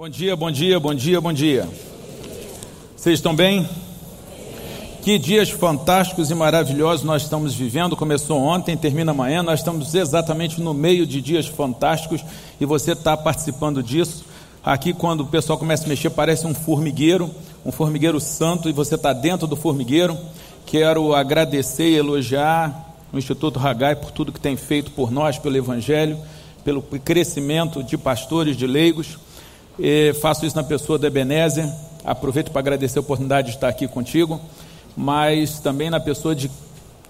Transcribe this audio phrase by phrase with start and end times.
[0.00, 1.68] Bom dia, bom dia, bom dia, bom dia.
[2.96, 3.68] Vocês estão bem?
[5.02, 7.94] Que dias fantásticos e maravilhosos nós estamos vivendo.
[7.94, 9.42] Começou ontem, termina amanhã.
[9.42, 12.24] Nós estamos exatamente no meio de dias fantásticos
[12.58, 14.24] e você está participando disso.
[14.64, 17.30] Aqui, quando o pessoal começa a mexer, parece um formigueiro,
[17.62, 20.16] um formigueiro santo, e você está dentro do formigueiro.
[20.64, 25.58] Quero agradecer e elogiar o Instituto Ragai por tudo que tem feito por nós, pelo
[25.58, 26.16] Evangelho,
[26.64, 29.18] pelo crescimento de pastores, de leigos.
[29.78, 31.68] E faço isso na pessoa do Ebenezer.
[32.04, 34.40] Aproveito para agradecer a oportunidade de estar aqui contigo,
[34.96, 36.50] mas também na pessoa de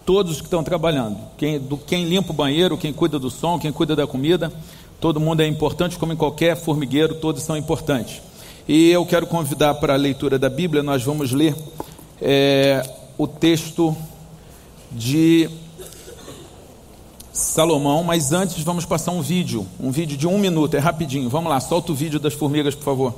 [0.04, 1.18] todos que estão trabalhando.
[1.36, 4.52] Quem, do, quem limpa o banheiro, quem cuida do som, quem cuida da comida.
[5.00, 8.20] Todo mundo é importante, como em qualquer formigueiro, todos são importantes.
[8.68, 11.54] E eu quero convidar para a leitura da Bíblia, nós vamos ler
[12.20, 12.82] é,
[13.16, 13.96] o texto
[14.92, 15.48] de
[17.40, 21.28] Salomão, mas antes vamos passar um vídeo, um vídeo de um minuto, é rapidinho.
[21.28, 23.14] Vamos lá, solta o vídeo das formigas, por favor.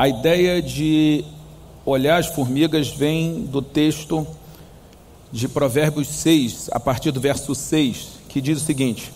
[0.00, 1.22] A ideia de
[1.84, 4.26] olhar as formigas vem do texto
[5.30, 9.12] de Provérbios 6, a partir do verso 6, que diz o seguinte: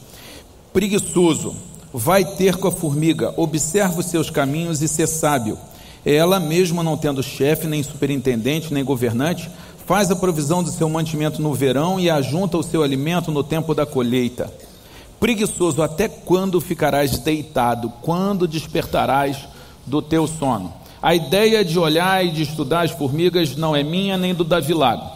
[0.74, 1.56] Preguiçoso,
[1.90, 5.56] vai ter com a formiga, observa os seus caminhos e ser sábio.
[6.04, 9.50] Ela, mesmo não tendo chefe, nem superintendente, nem governante,
[9.86, 13.74] faz a provisão do seu mantimento no verão e ajunta o seu alimento no tempo
[13.74, 14.52] da colheita.
[15.18, 17.90] Preguiçoso, até quando ficarás deitado?
[18.02, 19.53] Quando despertarás
[19.86, 20.72] do teu sono.
[21.02, 24.72] A ideia de olhar e de estudar as formigas não é minha nem do Davi
[24.72, 25.10] Lago,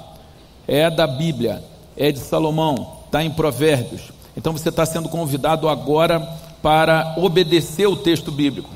[0.66, 1.62] é da Bíblia,
[1.96, 4.12] é de Salomão, está em Provérbios.
[4.36, 6.20] Então você está sendo convidado agora
[6.62, 8.68] para obedecer o texto bíblico.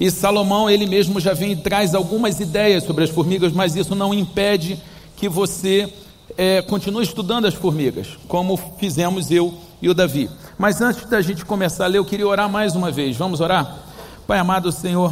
[0.00, 3.94] E Salomão, ele mesmo já vem e traz algumas ideias sobre as formigas, mas isso
[3.94, 4.78] não impede
[5.16, 5.92] que você
[6.36, 10.30] é, continue estudando as formigas, como fizemos eu e o Davi.
[10.56, 13.16] Mas antes da gente começar a ler, eu queria orar mais uma vez.
[13.16, 13.87] Vamos orar?
[14.28, 15.10] Pai amado Senhor,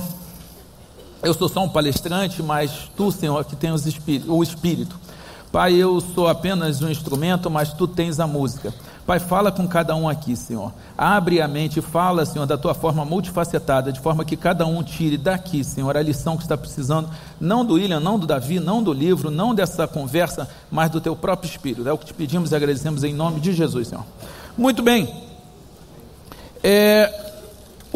[1.22, 3.82] eu sou só um palestrante, mas tu, Senhor, que tens
[4.28, 5.00] o Espírito.
[5.50, 8.74] Pai, eu sou apenas um instrumento, mas tu tens a música.
[9.06, 10.70] Pai, fala com cada um aqui, Senhor.
[10.98, 15.16] Abre a mente, fala, Senhor, da tua forma multifacetada, de forma que cada um tire
[15.16, 17.08] daqui, Senhor, a lição que está precisando,
[17.40, 21.16] não do William, não do Davi, não do livro, não dessa conversa, mas do teu
[21.16, 21.88] próprio Espírito.
[21.88, 24.04] É o que te pedimos e agradecemos em nome de Jesus, Senhor.
[24.58, 25.10] Muito bem.
[26.62, 27.25] É,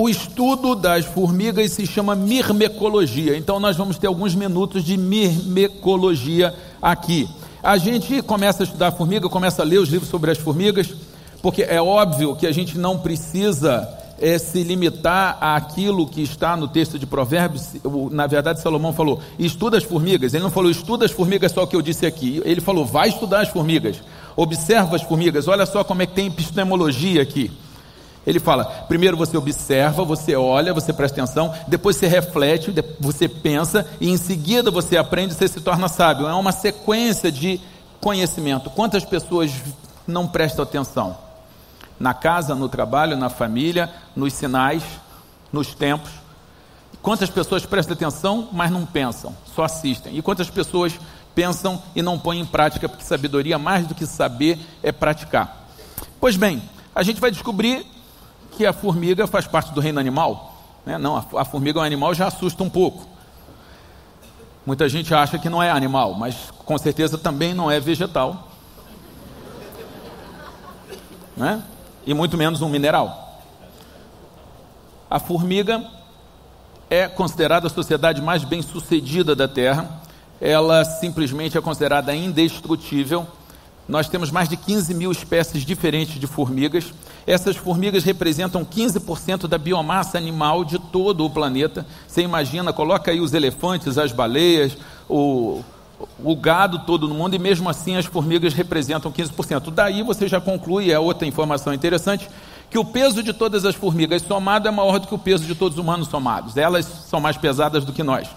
[0.00, 3.36] o estudo das formigas se chama mirmecologia.
[3.36, 7.28] Então nós vamos ter alguns minutos de mirmecologia aqui.
[7.62, 10.88] A gente começa a estudar formiga, começa a ler os livros sobre as formigas,
[11.42, 13.86] porque é óbvio que a gente não precisa
[14.18, 17.68] é, se limitar àquilo que está no texto de Provérbios.
[18.10, 20.32] Na verdade, Salomão falou: estuda as formigas.
[20.32, 22.40] Ele não falou estuda as formigas só o que eu disse aqui.
[22.46, 23.96] Ele falou: vai estudar as formigas,
[24.34, 25.46] observa as formigas.
[25.46, 27.50] Olha só como é que tem epistemologia aqui.
[28.26, 33.86] Ele fala: primeiro você observa, você olha, você presta atenção, depois você reflete, você pensa,
[34.00, 36.26] e em seguida você aprende, você se torna sábio.
[36.26, 37.60] É uma sequência de
[38.00, 38.70] conhecimento.
[38.70, 39.52] Quantas pessoas
[40.06, 41.16] não prestam atenção?
[41.98, 44.82] Na casa, no trabalho, na família, nos sinais,
[45.52, 46.10] nos tempos.
[47.02, 50.16] Quantas pessoas prestam atenção, mas não pensam, só assistem?
[50.16, 50.98] E quantas pessoas
[51.34, 55.68] pensam e não põem em prática, porque sabedoria, mais do que saber, é praticar?
[56.20, 56.62] Pois bem,
[56.94, 57.86] a gente vai descobrir
[58.60, 60.54] que a formiga faz parte do reino animal.
[60.84, 60.98] Né?
[60.98, 63.06] Não, a, a formiga é um animal, já assusta um pouco.
[64.66, 68.50] Muita gente acha que não é animal, mas com certeza também não é vegetal.
[71.34, 71.62] Né?
[72.04, 73.40] E muito menos um mineral.
[75.08, 75.82] A formiga
[76.90, 80.02] é considerada a sociedade mais bem sucedida da Terra.
[80.38, 83.26] ela simplesmente é considerada indestrutível.
[83.88, 86.92] Nós temos mais de 15 mil espécies diferentes de formigas.
[87.30, 91.86] Essas formigas representam 15% da biomassa animal de todo o planeta.
[92.08, 94.76] Você imagina, coloca aí os elefantes, as baleias,
[95.08, 95.62] o,
[96.18, 99.70] o gado todo no mundo, e mesmo assim as formigas representam 15%.
[99.70, 102.28] Daí você já conclui, é outra informação interessante,
[102.68, 105.54] que o peso de todas as formigas somado é maior do que o peso de
[105.54, 106.56] todos os humanos somados.
[106.56, 108.28] Elas são mais pesadas do que nós.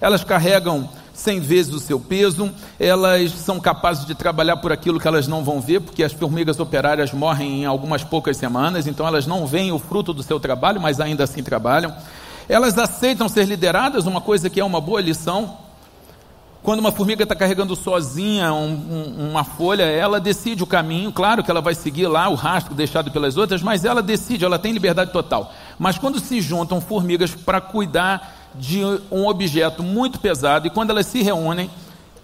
[0.00, 5.08] Elas carregam 100 vezes o seu peso, elas são capazes de trabalhar por aquilo que
[5.08, 9.26] elas não vão ver, porque as formigas operárias morrem em algumas poucas semanas, então elas
[9.26, 11.94] não veem o fruto do seu trabalho, mas ainda assim trabalham.
[12.48, 15.56] Elas aceitam ser lideradas, uma coisa que é uma boa lição,
[16.66, 21.12] quando uma formiga está carregando sozinha um, um, uma folha, ela decide o caminho.
[21.12, 24.58] Claro que ela vai seguir lá o rastro deixado pelas outras, mas ela decide, ela
[24.58, 25.54] tem liberdade total.
[25.78, 31.06] Mas quando se juntam formigas para cuidar de um objeto muito pesado, e quando elas
[31.06, 31.70] se reúnem,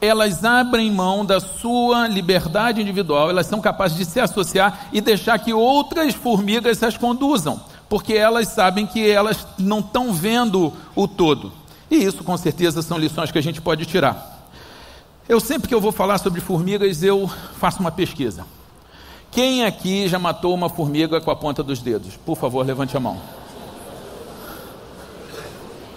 [0.00, 5.38] elas abrem mão da sua liberdade individual, elas são capazes de se associar e deixar
[5.38, 11.52] que outras formigas as conduzam, porque elas sabem que elas não estão vendo o todo.
[11.88, 14.49] E isso, com certeza, são lições que a gente pode tirar.
[15.28, 18.44] Eu sempre que eu vou falar sobre formigas, eu faço uma pesquisa.
[19.31, 22.17] Quem aqui já matou uma formiga com a ponta dos dedos?
[22.17, 23.19] Por favor, levante a mão.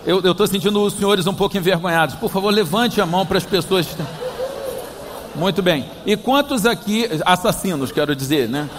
[0.06, 2.16] Eu estou sentindo os senhores um pouco envergonhados.
[2.16, 3.88] Por favor, levante a mão para as pessoas.
[5.34, 5.90] Muito bem.
[6.06, 8.70] E quantos aqui, assassinos, quero dizer, né?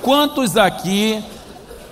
[0.00, 1.22] Quantos aqui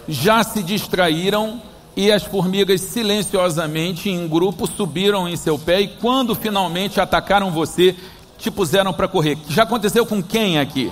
[0.09, 1.61] já se distraíram
[1.95, 7.95] e as formigas silenciosamente em grupo subiram em seu pé e quando finalmente atacaram você,
[8.39, 9.37] te puseram para correr.
[9.49, 10.91] Já aconteceu com quem aqui?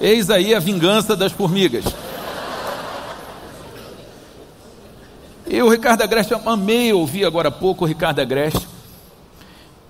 [0.00, 1.84] Eis aí a vingança das formigas.
[5.46, 8.66] Eu, Ricardo Agreste, amei ouvir agora há pouco o Ricardo Agreste.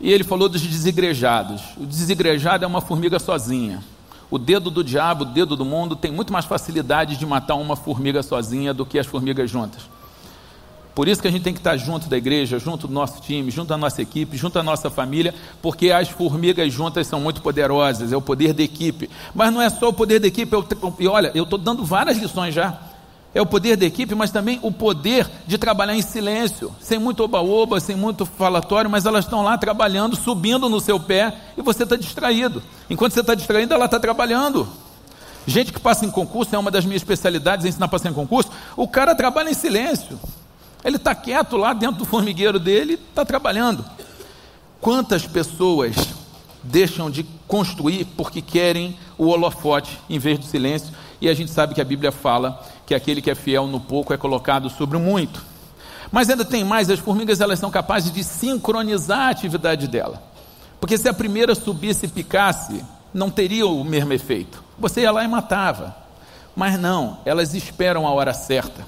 [0.00, 1.62] E ele falou dos desigrejados.
[1.76, 3.82] O desigrejado é uma formiga sozinha.
[4.30, 7.76] O dedo do diabo, o dedo do mundo, tem muito mais facilidade de matar uma
[7.76, 9.82] formiga sozinha do que as formigas juntas.
[10.92, 13.50] Por isso que a gente tem que estar junto da igreja, junto do nosso time,
[13.50, 18.12] junto da nossa equipe, junto da nossa família, porque as formigas juntas são muito poderosas,
[18.12, 19.08] é o poder da equipe.
[19.34, 20.66] Mas não é só o poder da equipe, eu,
[20.98, 22.93] e olha, eu estou dando várias lições já
[23.34, 27.24] é o poder da equipe, mas também o poder de trabalhar em silêncio, sem muito
[27.24, 31.82] oba-oba, sem muito falatório, mas elas estão lá trabalhando, subindo no seu pé e você
[31.82, 32.62] está distraído.
[32.88, 34.68] Enquanto você está distraído, ela está trabalhando.
[35.46, 38.50] Gente que passa em concurso, é uma das minhas especialidades, ensinar a passar em concurso.
[38.76, 40.18] O cara trabalha em silêncio.
[40.84, 43.84] Ele está quieto lá dentro do formigueiro dele está trabalhando.
[44.80, 45.96] Quantas pessoas
[46.62, 50.94] deixam de construir porque querem o holofote em vez do silêncio?
[51.20, 54.12] E a gente sabe que a Bíblia fala que aquele que é fiel no pouco
[54.12, 55.44] é colocado sobre o muito.
[56.12, 60.22] Mas ainda tem mais, as formigas elas são capazes de sincronizar a atividade dela.
[60.80, 64.62] Porque se a primeira subisse e picasse, não teria o mesmo efeito.
[64.78, 65.96] Você ia lá e matava.
[66.54, 68.86] Mas não, elas esperam a hora certa.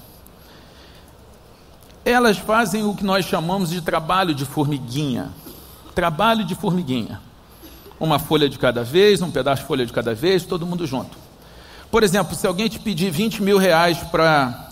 [2.05, 5.31] Elas fazem o que nós chamamos de trabalho de formiguinha.
[5.95, 7.21] Trabalho de formiguinha.
[7.99, 11.26] Uma folha de cada vez, um pedaço de folha de cada vez, todo mundo junto.
[11.91, 14.71] Por exemplo, se alguém te pedir 20 mil reais para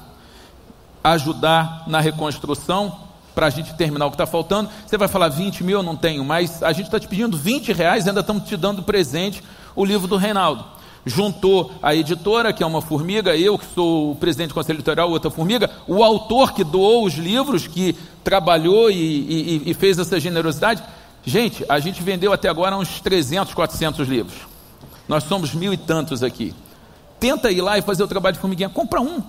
[1.03, 3.05] ajudar na reconstrução,
[3.35, 5.97] para a gente terminar o que está faltando, você vai falar 20 mil, eu não
[5.97, 9.43] tenho, mas a gente está te pedindo 20 reais ainda estamos te dando presente
[9.75, 10.65] o livro do Reinaldo.
[11.07, 15.11] Juntou a editora, que é uma formiga, eu que sou o presidente do Conselho Editorial,
[15.11, 20.19] outra formiga, o autor que doou os livros, que trabalhou e, e, e fez essa
[20.19, 20.83] generosidade.
[21.23, 24.35] Gente, a gente vendeu até agora uns 300, 400 livros.
[25.07, 26.55] Nós somos mil e tantos aqui.
[27.25, 28.69] Tenta ir lá e fazer o trabalho de formiguinha.
[28.69, 29.23] Compra um.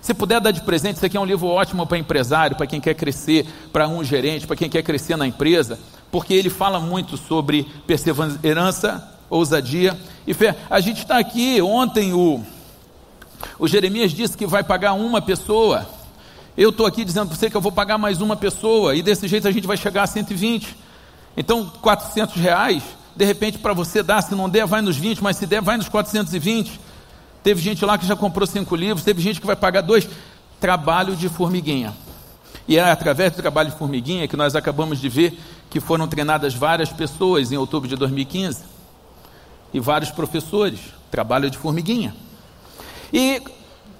[0.00, 2.80] Se puder dar de presente, isso aqui é um livro ótimo para empresário, para quem
[2.80, 5.78] quer crescer, para um gerente, para quem quer crescer na empresa,
[6.10, 10.56] porque ele fala muito sobre perseverança, ousadia e fé.
[10.68, 12.44] A gente está aqui, ontem o,
[13.56, 15.88] o Jeremias disse que vai pagar uma pessoa.
[16.56, 19.28] Eu estou aqui dizendo para você que eu vou pagar mais uma pessoa, e desse
[19.28, 20.76] jeito a gente vai chegar a 120.
[21.36, 22.82] Então, 400 reais,
[23.14, 25.76] de repente para você dar, se não der, vai nos 20, mas se der, vai
[25.76, 26.87] nos 420.
[27.42, 30.08] Teve gente lá que já comprou cinco livros, teve gente que vai pagar dois.
[30.60, 31.94] Trabalho de formiguinha.
[32.66, 35.38] E é através do trabalho de formiguinha que nós acabamos de ver
[35.70, 38.62] que foram treinadas várias pessoas em outubro de 2015
[39.72, 40.80] e vários professores.
[41.10, 42.14] Trabalho de formiguinha.
[43.12, 43.40] E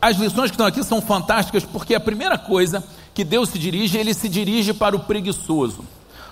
[0.01, 3.99] as lições que estão aqui são fantásticas porque a primeira coisa que Deus se dirige,
[3.99, 5.85] ele se dirige para o preguiçoso.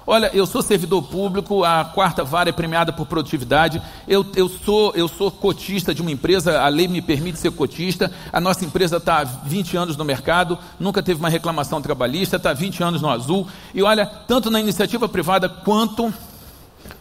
[0.09, 3.83] Olha, eu sou servidor público, a quarta vara é premiada por produtividade.
[4.07, 8.13] Eu, eu, sou, eu sou cotista de uma empresa, a lei me permite ser cotista.
[8.33, 12.51] A nossa empresa está há 20 anos no mercado, nunca teve uma reclamação trabalhista, está
[12.51, 13.49] há 20 anos no azul.
[13.75, 16.15] E olha, tanto na iniciativa privada quanto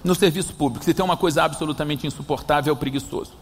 [0.04, 3.34] no serviço público, se tem uma coisa absolutamente insuportável, é o preguiçoso.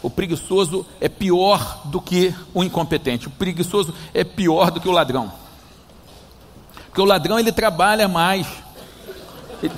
[0.00, 3.26] O preguiçoso é pior do que o incompetente.
[3.26, 5.43] O preguiçoso é pior do que o ladrão.
[6.94, 8.46] Porque o ladrão ele trabalha mais.
[9.60, 9.74] Ele...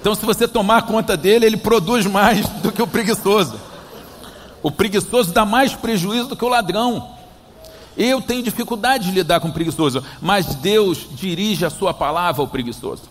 [0.00, 3.58] Então, se você tomar conta dele, ele produz mais do que o preguiçoso.
[4.62, 7.08] O preguiçoso dá mais prejuízo do que o ladrão.
[7.96, 12.46] Eu tenho dificuldade de lidar com o preguiçoso, mas Deus dirige a sua palavra ao
[12.46, 13.02] preguiçoso.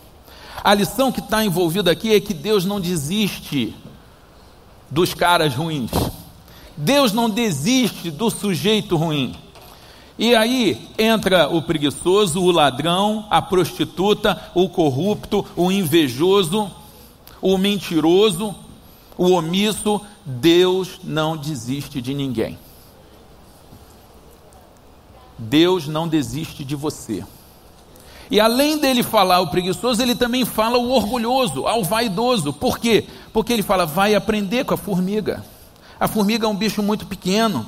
[0.64, 3.76] A lição que está envolvida aqui é que Deus não desiste
[4.90, 5.92] dos caras ruins.
[6.78, 9.36] Deus não desiste do sujeito ruim.
[10.20, 16.70] E aí entra o preguiçoso, o ladrão, a prostituta, o corrupto, o invejoso,
[17.42, 18.54] o mentiroso,
[19.18, 20.02] o omisso.
[20.26, 22.60] Deus não desiste de ninguém.
[25.38, 27.24] Deus não desiste de você.
[28.30, 32.52] E além dele falar o preguiçoso, ele também fala o orgulhoso, ao vaidoso.
[32.52, 33.08] Por quê?
[33.32, 35.46] Porque ele fala, vai aprender com a formiga.
[35.98, 37.66] A formiga é um bicho muito pequeno.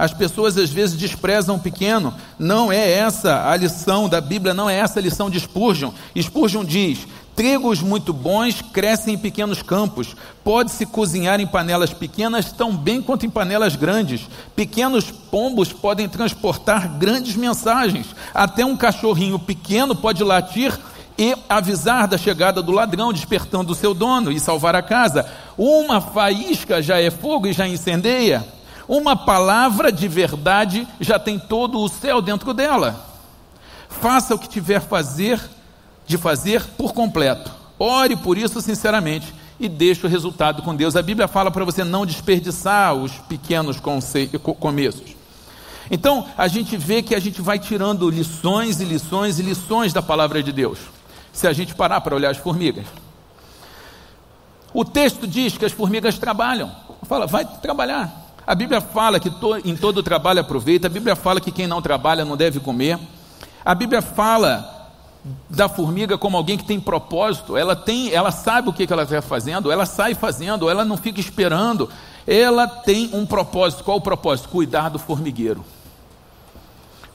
[0.00, 2.14] As pessoas às vezes desprezam o pequeno.
[2.38, 5.92] Não é essa a lição da Bíblia, não é essa a lição de Spurgeon.
[6.18, 10.16] Spurgeon diz: Trigos muito bons crescem em pequenos campos.
[10.42, 14.22] Pode-se cozinhar em panelas pequenas tão bem quanto em panelas grandes.
[14.56, 18.06] Pequenos pombos podem transportar grandes mensagens.
[18.32, 20.72] Até um cachorrinho pequeno pode latir
[21.18, 25.26] e avisar da chegada do ladrão, despertando o seu dono e salvar a casa.
[25.58, 28.59] Uma faísca já é fogo e já incendeia.
[28.90, 33.06] Uma palavra de verdade já tem todo o céu dentro dela.
[33.88, 35.40] Faça o que tiver fazer
[36.08, 37.52] de fazer por completo.
[37.78, 40.96] Ore por isso sinceramente e deixe o resultado com Deus.
[40.96, 43.78] A Bíblia fala para você não desperdiçar os pequenos
[44.58, 45.14] começos.
[45.88, 50.02] Então, a gente vê que a gente vai tirando lições e lições e lições da
[50.02, 50.80] palavra de Deus.
[51.32, 52.86] Se a gente parar para olhar as formigas.
[54.74, 56.74] O texto diz que as formigas trabalham.
[57.04, 58.29] Fala, vai trabalhar.
[58.50, 61.80] A Bíblia fala que to, em todo trabalho aproveita, a Bíblia fala que quem não
[61.80, 62.98] trabalha não deve comer.
[63.64, 64.90] A Bíblia fala
[65.48, 69.04] da formiga como alguém que tem propósito, ela tem, ela sabe o que, que ela
[69.04, 71.88] está fazendo, ela sai fazendo, ela não fica esperando,
[72.26, 73.84] ela tem um propósito.
[73.84, 74.48] Qual o propósito?
[74.48, 75.64] Cuidar do formigueiro.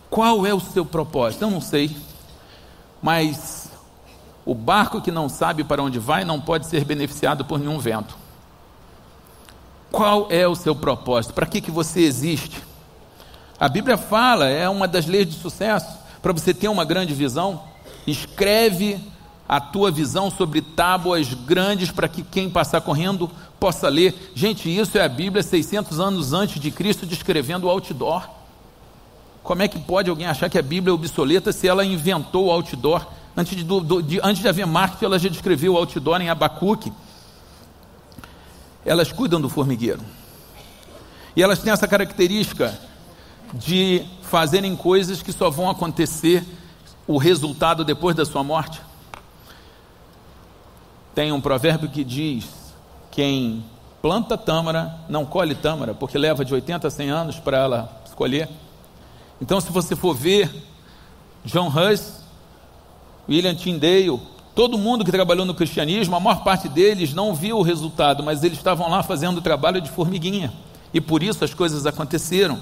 [0.09, 1.41] Qual é o seu propósito?
[1.41, 1.97] Eu não sei,
[3.01, 3.69] mas
[4.45, 8.23] o barco que não sabe para onde vai não pode ser beneficiado por nenhum vento.
[9.95, 11.33] Qual é o seu propósito?
[11.33, 12.61] Para que, que você existe?
[13.57, 15.87] A Bíblia fala, é uma das leis de sucesso.
[16.21, 17.61] Para você ter uma grande visão,
[18.05, 18.99] escreve
[19.47, 24.33] a tua visão sobre tábuas grandes para que quem passar correndo possa ler.
[24.35, 28.27] Gente, isso é a Bíblia 600 anos antes de Cristo descrevendo o outdoor.
[29.43, 32.51] Como é que pode alguém achar que a Bíblia é obsoleta se ela inventou o
[32.51, 33.07] outdoor?
[33.37, 36.91] Antes de, do, de, antes de haver marketing, ela já descreveu o outdoor em Abacuque
[38.85, 40.01] elas cuidam do formigueiro.
[41.35, 42.77] E elas têm essa característica
[43.53, 46.45] de fazerem coisas que só vão acontecer
[47.07, 48.81] o resultado depois da sua morte.
[51.13, 52.45] Tem um provérbio que diz:
[53.11, 53.63] quem
[54.01, 58.49] planta tâmara não colhe tâmara, porque leva de 80 a 100 anos para ela escolher.
[59.41, 60.49] Então, se você for ver
[61.43, 62.19] John Hus,
[63.27, 64.21] William Tyndale,
[64.55, 68.41] Todo mundo que trabalhou no cristianismo, a maior parte deles não viu o resultado, mas
[68.41, 70.53] eles estavam lá fazendo o trabalho de formiguinha.
[70.93, 72.57] E por isso as coisas aconteceram.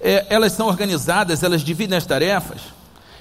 [0.00, 2.60] É, elas são organizadas, elas dividem as tarefas.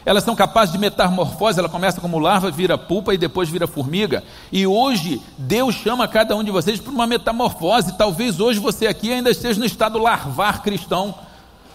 [0.05, 4.23] Elas são capazes de metamorfose, ela começa como larva, vira pupa e depois vira formiga.
[4.51, 7.97] E hoje Deus chama cada um de vocês para uma metamorfose.
[7.97, 11.15] Talvez hoje você aqui ainda esteja no estado larvar cristão.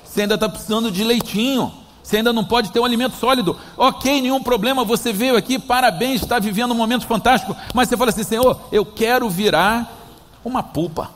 [0.04, 1.83] Você ainda está precisando de leitinho.
[2.04, 3.56] Você ainda não pode ter um alimento sólido.
[3.78, 7.56] Ok, nenhum problema, você veio aqui, parabéns, está vivendo um momento fantástico.
[7.72, 9.90] Mas você fala assim, Senhor, eu quero virar
[10.44, 11.10] uma pupa.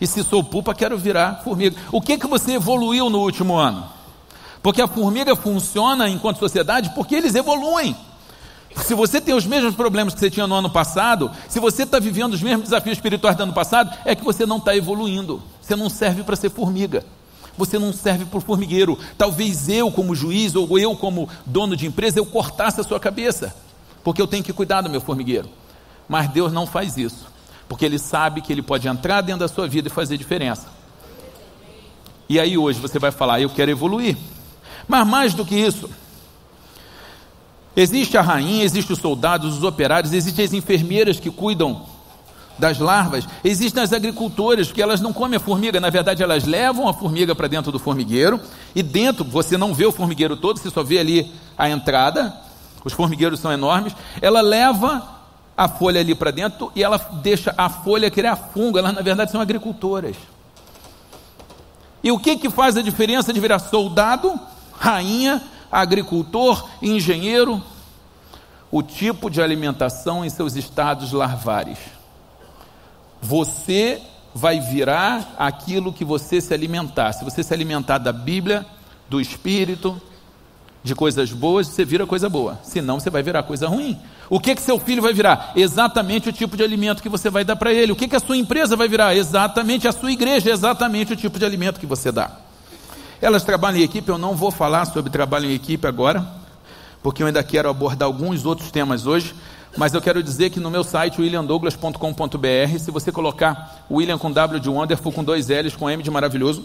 [0.00, 1.76] E se sou pupa, quero virar formiga.
[1.90, 3.84] O que, que você evoluiu no último ano?
[4.62, 7.96] Porque a formiga funciona enquanto sociedade porque eles evoluem.
[8.76, 11.98] Se você tem os mesmos problemas que você tinha no ano passado, se você está
[11.98, 15.42] vivendo os mesmos desafios espirituais do ano passado, é que você não está evoluindo.
[15.60, 17.04] Você não serve para ser formiga.
[17.56, 18.98] Você não serve para o formigueiro.
[19.16, 23.54] Talvez eu, como juiz, ou eu, como dono de empresa, eu cortasse a sua cabeça,
[24.02, 25.48] porque eu tenho que cuidar do meu formigueiro.
[26.08, 27.26] Mas Deus não faz isso,
[27.68, 30.66] porque Ele sabe que Ele pode entrar dentro da sua vida e fazer diferença.
[32.28, 34.16] E aí hoje você vai falar, eu quero evoluir.
[34.88, 35.88] Mas mais do que isso,
[37.74, 41.86] Existe a rainha, existe os soldados, os operários, existem as enfermeiras que cuidam
[42.58, 46.88] das larvas, existem as agricultoras que elas não comem a formiga, na verdade elas levam
[46.88, 48.40] a formiga para dentro do formigueiro
[48.74, 52.34] e dentro você não vê o formigueiro todo, você só vê ali a entrada.
[52.84, 53.94] Os formigueiros são enormes.
[54.20, 55.06] Ela leva
[55.56, 58.78] a folha ali para dentro e ela deixa a folha criar fungo.
[58.78, 60.16] Elas na verdade são agricultoras.
[62.02, 64.38] E o que que faz a diferença de virar soldado,
[64.72, 67.62] rainha, agricultor, engenheiro?
[68.70, 71.78] O tipo de alimentação em seus estados larvares.
[73.22, 74.02] Você
[74.34, 77.12] vai virar aquilo que você se alimentar.
[77.12, 78.66] Se você se alimentar da Bíblia,
[79.08, 80.00] do Espírito,
[80.82, 82.58] de coisas boas, você vira coisa boa.
[82.64, 83.96] Senão você vai virar coisa ruim.
[84.28, 85.52] O que que seu filho vai virar?
[85.54, 87.92] Exatamente o tipo de alimento que você vai dar para ele.
[87.92, 89.14] O que que a sua empresa vai virar?
[89.14, 92.30] Exatamente a sua igreja, exatamente o tipo de alimento que você dá.
[93.20, 96.26] Elas trabalham em equipe, eu não vou falar sobre trabalho em equipe agora,
[97.02, 99.32] porque eu ainda quero abordar alguns outros temas hoje,
[99.76, 104.60] mas eu quero dizer que no meu site, williamdouglas.com.br, se você colocar William com W
[104.60, 106.64] de Wonderful, com dois L's, com M de maravilhoso.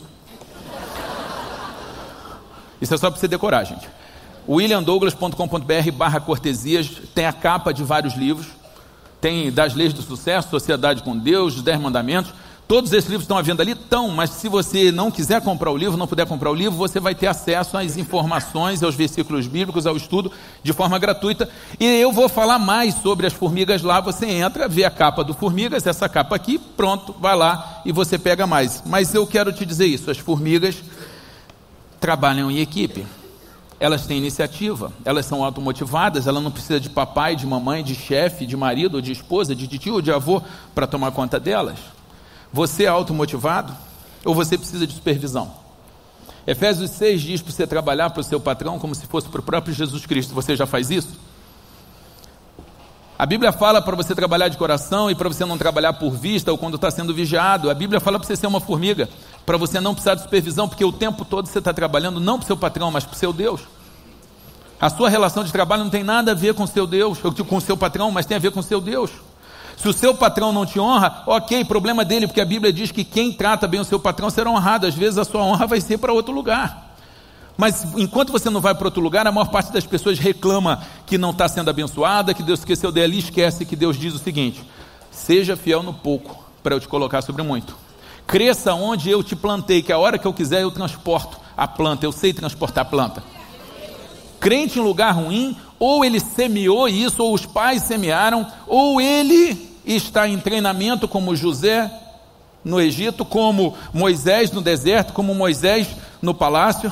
[2.81, 3.87] Isso é só para você decorar, gente.
[4.47, 8.47] williamdouglas.com.br barra cortesias, tem a capa de vários livros.
[9.19, 12.31] Tem das leis do sucesso, Sociedade com Deus, os Dez Mandamentos.
[12.67, 13.71] Todos esses livros estão à venda ali?
[13.71, 16.99] Estão, mas se você não quiser comprar o livro, não puder comprar o livro, você
[16.99, 20.29] vai ter acesso às informações, aos versículos bíblicos, ao estudo,
[20.61, 21.47] de forma gratuita.
[21.79, 24.01] E eu vou falar mais sobre as formigas lá.
[24.01, 28.17] Você entra, vê a capa do Formigas, essa capa aqui, pronto, vai lá e você
[28.17, 28.83] pega mais.
[28.85, 30.83] Mas eu quero te dizer isso: as formigas
[32.01, 33.07] trabalham em equipe.
[33.79, 38.45] Elas têm iniciativa, elas são automotivadas, ela não precisa de papai, de mamãe, de chefe,
[38.45, 40.41] de marido, de esposa, de tio, de avô
[40.73, 41.77] para tomar conta delas.
[42.51, 43.75] Você é automotivado
[44.23, 45.51] ou você precisa de supervisão?
[46.45, 49.43] Efésios 6 diz para você trabalhar para o seu patrão como se fosse para o
[49.43, 50.33] próprio Jesus Cristo.
[50.33, 51.09] Você já faz isso?
[53.19, 56.51] A Bíblia fala para você trabalhar de coração e para você não trabalhar por vista
[56.51, 57.69] ou quando está sendo vigiado.
[57.69, 59.09] A Bíblia fala para você ser uma formiga,
[59.43, 62.43] para você não precisar de supervisão, porque o tempo todo você está trabalhando não para
[62.43, 63.61] o seu patrão, mas para o seu Deus.
[64.79, 67.57] A sua relação de trabalho não tem nada a ver com o seu Deus, com
[67.57, 69.09] o seu patrão, mas tem a ver com o seu Deus.
[69.77, 73.03] Se o seu patrão não te honra, ok, problema dele, porque a Bíblia diz que
[73.03, 74.87] quem trata bem o seu patrão será honrado.
[74.87, 76.95] Às vezes a sua honra vai ser para outro lugar.
[77.55, 81.17] Mas enquanto você não vai para outro lugar, a maior parte das pessoas reclama que
[81.17, 84.63] não está sendo abençoada, que Deus esqueceu dela e esquece que Deus diz o seguinte:
[85.11, 87.75] seja fiel no pouco, para eu te colocar sobre muito.
[88.25, 92.05] Cresça onde eu te plantei, que a hora que eu quiser eu transporto a planta,
[92.05, 93.23] eu sei transportar a planta.
[94.39, 100.27] Crente em lugar ruim, ou ele semeou isso, ou os pais semearam, ou ele está
[100.27, 101.91] em treinamento como José
[102.63, 105.87] no Egito, como Moisés no deserto, como Moisés
[106.21, 106.91] no palácio,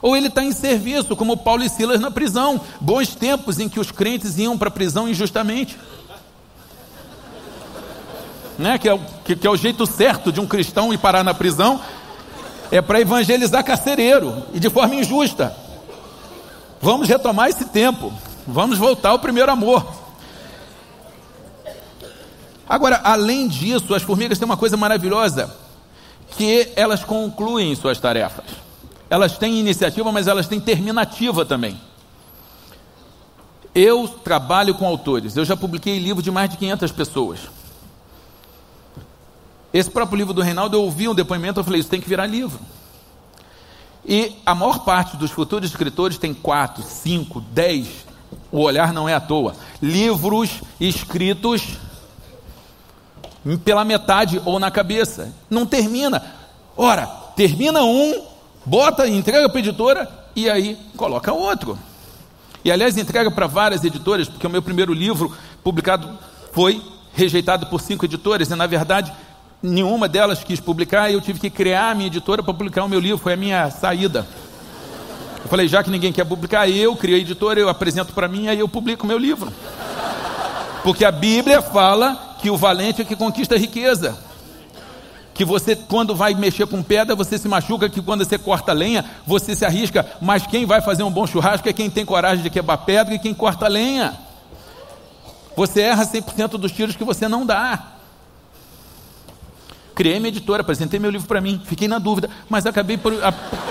[0.00, 2.60] ou ele está em serviço, como Paulo e Silas na prisão.
[2.78, 5.78] Bons tempos em que os crentes iam para a prisão injustamente.
[8.58, 8.78] Né?
[8.78, 11.80] Que, é que, que é o jeito certo de um cristão ir parar na prisão,
[12.70, 15.56] é para evangelizar carcereiro e de forma injusta.
[16.84, 18.12] Vamos retomar esse tempo.
[18.46, 19.90] Vamos voltar ao primeiro amor.
[22.68, 25.50] Agora, além disso, as formigas têm uma coisa maravilhosa,
[26.36, 28.44] que elas concluem suas tarefas.
[29.08, 31.80] Elas têm iniciativa, mas elas têm terminativa também.
[33.74, 35.38] Eu trabalho com autores.
[35.38, 37.40] Eu já publiquei livro de mais de 500 pessoas.
[39.72, 42.26] Esse próprio livro do Reinaldo, eu ouvi um depoimento, eu falei, isso tem que virar
[42.26, 42.60] livro.
[44.06, 47.88] E a maior parte dos futuros escritores tem quatro, cinco, dez.
[48.52, 49.56] O olhar não é à toa.
[49.80, 51.78] Livros escritos
[53.64, 55.32] pela metade ou na cabeça.
[55.48, 56.22] Não termina.
[56.76, 58.22] Ora, termina um,
[58.64, 61.78] bota, entrega para a editora e aí coloca outro.
[62.64, 66.18] E aliás, entrega para várias editoras, porque o meu primeiro livro publicado
[66.52, 69.12] foi rejeitado por cinco editoras, e na verdade
[69.64, 72.88] nenhuma delas quis publicar, e eu tive que criar a minha editora para publicar o
[72.88, 74.26] meu livro, foi a minha saída.
[75.42, 78.48] Eu falei, já que ninguém quer publicar, eu criei a editora, eu apresento para mim,
[78.48, 79.52] aí eu publico o meu livro.
[80.82, 84.18] Porque a Bíblia fala que o valente é que conquista a riqueza.
[85.32, 89.04] Que você, quando vai mexer com pedra, você se machuca, que quando você corta lenha,
[89.26, 92.50] você se arrisca, mas quem vai fazer um bom churrasco é quem tem coragem de
[92.50, 94.14] quebrar pedra e quem corta lenha.
[95.56, 97.93] Você erra 100% dos tiros que você não dá.
[99.94, 102.98] Criei minha editora, apresentei meu livro para mim, fiquei na dúvida, mas acabei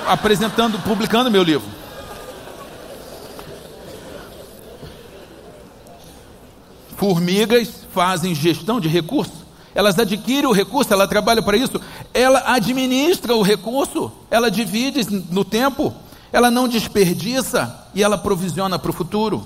[0.07, 1.67] apresentando, publicando meu livro.
[6.95, 9.43] Formigas fazem gestão de recursos.
[9.75, 11.81] Elas adquirem o recurso, ela trabalha para isso,
[12.13, 15.93] ela administra o recurso, ela divide no tempo,
[16.31, 19.45] ela não desperdiça e ela provisiona para o futuro.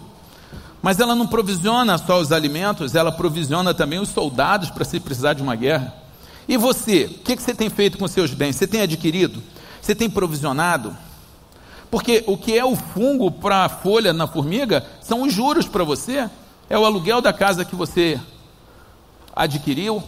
[0.81, 5.33] Mas ela não provisiona só os alimentos, ela provisiona também os soldados para se precisar
[5.33, 6.06] de uma guerra.
[6.47, 8.55] E você, o que, que você tem feito com seus bens?
[8.55, 9.43] Você tem adquirido?
[9.81, 10.95] Você tem provisionado?
[11.91, 15.83] Porque o que é o fungo para a folha na formiga são os juros para
[15.83, 16.29] você,
[16.69, 18.19] é o aluguel da casa que você
[19.35, 20.03] adquiriu,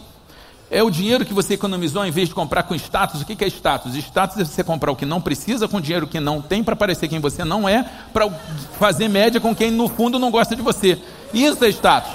[0.70, 3.20] é o dinheiro que você economizou em vez de comprar com status.
[3.20, 3.94] O que é status?
[3.96, 7.08] Status é você comprar o que não precisa com dinheiro que não tem para parecer
[7.08, 8.30] quem você não é, para
[8.78, 10.98] fazer média com quem no fundo não gosta de você.
[11.34, 12.12] Isso é status.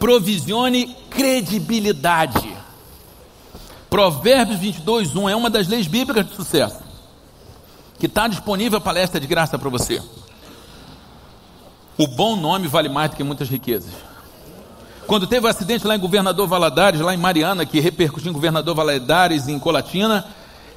[0.00, 2.56] Provisione credibilidade.
[3.90, 6.80] Provérbios 22, 1 é uma das leis bíblicas de sucesso,
[7.98, 10.02] que está disponível a palestra de graça para você.
[11.98, 13.92] O bom nome vale mais do que muitas riquezas.
[15.06, 18.34] Quando teve o um acidente lá em Governador Valadares, lá em Mariana, que repercutiu em
[18.34, 20.24] Governador Valadares, em Colatina,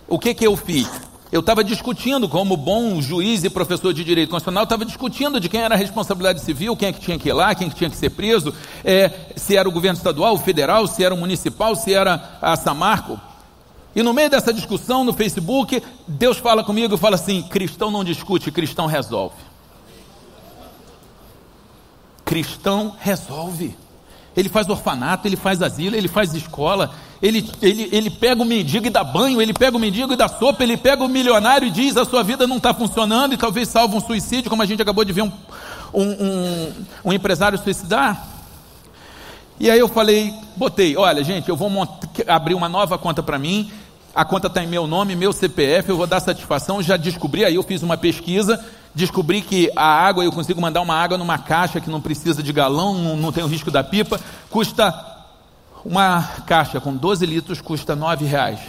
[0.06, 0.90] o que que eu fiz?
[1.34, 5.62] Eu estava discutindo, como bom juiz e professor de direito constitucional, estava discutindo de quem
[5.62, 7.90] era a responsabilidade civil, quem é que tinha que ir lá, quem é que tinha
[7.90, 8.54] que ser preso,
[8.86, 12.56] é, se era o governo estadual, o federal, se era o municipal, se era a
[12.56, 13.20] Samarco.
[13.96, 18.04] E no meio dessa discussão no Facebook, Deus fala comigo e fala assim: cristão não
[18.04, 19.38] discute, cristão resolve.
[22.24, 23.76] Cristão resolve.
[24.36, 26.92] Ele faz orfanato, ele faz asilo, ele faz escola,
[27.22, 30.28] ele, ele, ele pega o mendigo e dá banho, ele pega o mendigo e dá
[30.28, 33.70] sopa, ele pega o milionário e diz: a sua vida não está funcionando e talvez
[33.70, 35.32] salva um suicídio, como a gente acabou de ver um,
[35.94, 36.74] um, um,
[37.06, 38.28] um empresário suicidar.
[39.60, 41.70] E aí eu falei, botei, olha gente, eu vou
[42.28, 43.72] abrir uma nova conta para mim,
[44.14, 47.56] a conta está em meu nome, meu CPF, eu vou dar satisfação, já descobri, aí
[47.56, 48.64] eu fiz uma pesquisa,
[48.94, 52.54] descobri que a água, eu consigo mandar uma água numa caixa que não precisa de
[52.54, 54.94] galão, não, não tem o risco da pipa, custa,
[55.84, 58.60] uma caixa com 12 litros custa 9 reais.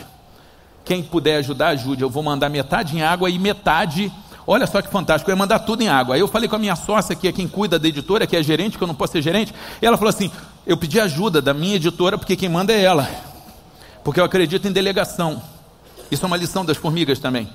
[0.85, 4.13] Quem puder ajudar, ajude, eu vou mandar metade em água e metade
[4.47, 6.17] Olha só que fantástico, eu ia mandar tudo em água.
[6.17, 8.43] Aí eu falei com a minha sócia, que é quem cuida da editora, que é
[8.43, 10.31] gerente, que eu não posso ser gerente, e ela falou assim:
[10.67, 13.09] eu pedi ajuda da minha editora, porque quem manda é ela
[14.05, 15.43] porque eu acredito em delegação.
[16.11, 17.49] Isso é uma lição das formigas também.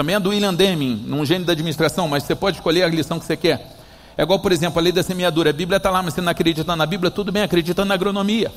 [0.00, 3.18] Também é do William Deming, num gênio da administração, mas você pode escolher a lição
[3.18, 3.76] que você quer.
[4.16, 5.50] É igual, por exemplo, a lei da semeadura.
[5.50, 8.50] A Bíblia está lá, mas você não acredita na Bíblia, tudo bem, acredita na agronomia.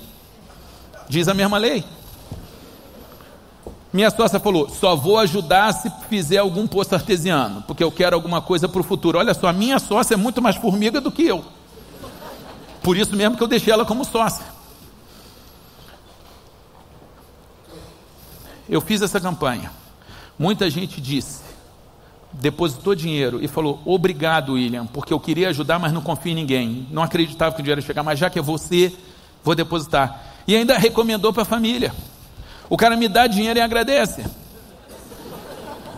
[1.10, 1.84] Diz a mesma lei.
[3.91, 8.41] Minha sócia falou: só vou ajudar se fizer algum poço artesiano, porque eu quero alguma
[8.41, 9.19] coisa para o futuro.
[9.19, 11.43] Olha só, a minha sócia é muito mais formiga do que eu.
[12.82, 14.45] Por isso mesmo que eu deixei ela como sócia.
[18.69, 19.82] Eu fiz essa campanha.
[20.37, 21.41] Muita gente disse,
[22.33, 26.87] depositou dinheiro e falou: Obrigado, William, porque eu queria ajudar, mas não confio em ninguém.
[26.91, 28.91] Não acreditava que o dinheiro ia chegar, mas já que é você,
[29.43, 30.23] vou depositar.
[30.47, 31.93] E ainda recomendou para a família.
[32.69, 34.25] O cara me dá dinheiro e agradece.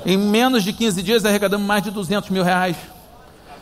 [0.05, 2.75] Em menos de 15 dias arrecadamos mais de 200 mil reais.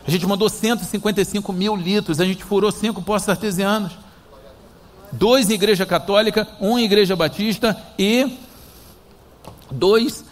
[0.06, 3.92] A gente mandou 155 mil litros, a gente furou cinco postos artesianos.
[5.10, 8.30] Dois em igreja católica, um em igreja batista e
[9.70, 10.23] Dois,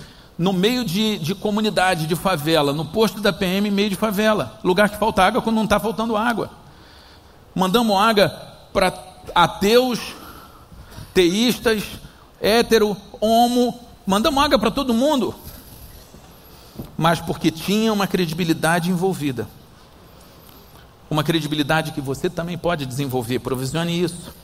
[0.43, 4.89] no meio de, de comunidade, de favela, no posto da PM, meio de favela, lugar
[4.89, 6.51] que falta água quando não está faltando água.
[7.55, 8.29] Mandamos água
[8.73, 8.93] para
[9.37, 10.01] ateus,
[11.15, 11.85] teístas,
[12.41, 15.33] hétero, homo, mandamos água para todo mundo.
[16.99, 19.47] Mas porque tinha uma credibilidade envolvida.
[21.09, 24.35] Uma credibilidade que você também pode desenvolver, provisione isso.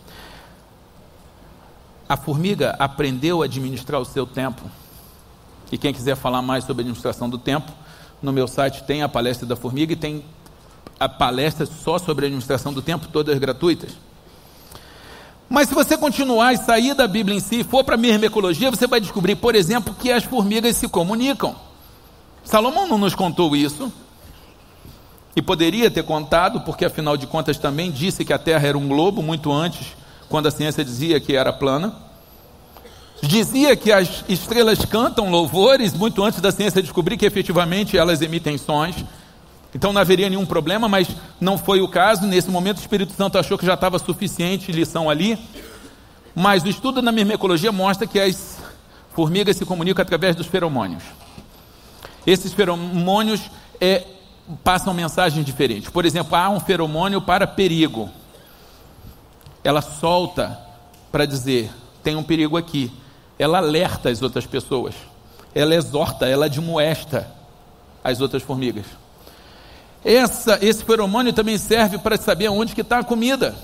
[2.09, 4.63] A formiga aprendeu a administrar o seu tempo.
[5.71, 7.71] E quem quiser falar mais sobre administração do tempo,
[8.23, 10.25] no meu site tem a palestra da formiga e tem
[10.99, 13.93] a palestra só sobre administração do tempo, todas gratuitas.
[15.49, 18.87] Mas se você continuar e sair da Bíblia em si, for para a mirmecologia, você
[18.87, 21.57] vai descobrir, por exemplo, que as formigas se comunicam.
[22.45, 23.91] Salomão não nos contou isso.
[25.35, 28.89] E poderia ter contado, porque afinal de contas também disse que a Terra era um
[28.89, 29.97] globo muito antes
[30.29, 31.95] quando a ciência dizia que era plana.
[33.23, 38.57] Dizia que as estrelas cantam louvores muito antes da ciência descobrir que efetivamente elas emitem
[38.57, 38.97] sons.
[39.75, 41.09] Então não haveria nenhum problema, mas
[41.41, 42.27] não foi o caso.
[42.27, 45.39] Nesse momento o Espírito Santo achou que já estava suficiente lição ali.
[46.35, 48.59] Mas o estudo na mirmecologia mostra que as
[49.11, 51.03] formigas se comunicam através dos feromônios.
[52.27, 53.41] Esses feromônios
[53.81, 54.05] é,
[54.63, 55.91] passam mensagens diferentes.
[55.91, 58.09] Por exemplo, há um feromônio para perigo
[59.69, 60.59] ela solta
[61.13, 61.71] para dizer:
[62.03, 62.91] tem um perigo aqui.
[63.39, 64.95] Ela alerta as outras pessoas.
[65.55, 67.31] Ela exorta, ela admoesta
[68.03, 68.87] as outras formigas.
[70.05, 73.55] Essa, esse feromônio também serve para saber onde que está a comida.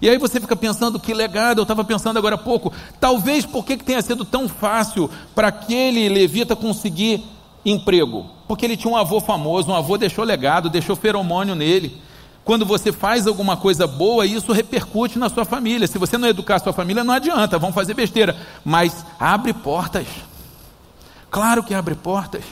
[0.00, 3.76] E aí você fica pensando que legado, eu estava pensando agora há pouco, talvez porque
[3.76, 7.22] que tenha sido tão fácil para aquele levita conseguir
[7.64, 8.26] emprego?
[8.48, 12.00] Porque ele tinha um avô famoso, um avô deixou legado, deixou feromônio nele.
[12.44, 15.86] Quando você faz alguma coisa boa, isso repercute na sua família.
[15.86, 18.36] Se você não educar a sua família, não adianta, vão fazer besteira.
[18.64, 20.06] Mas abre portas.
[21.30, 22.42] Claro que abre portas.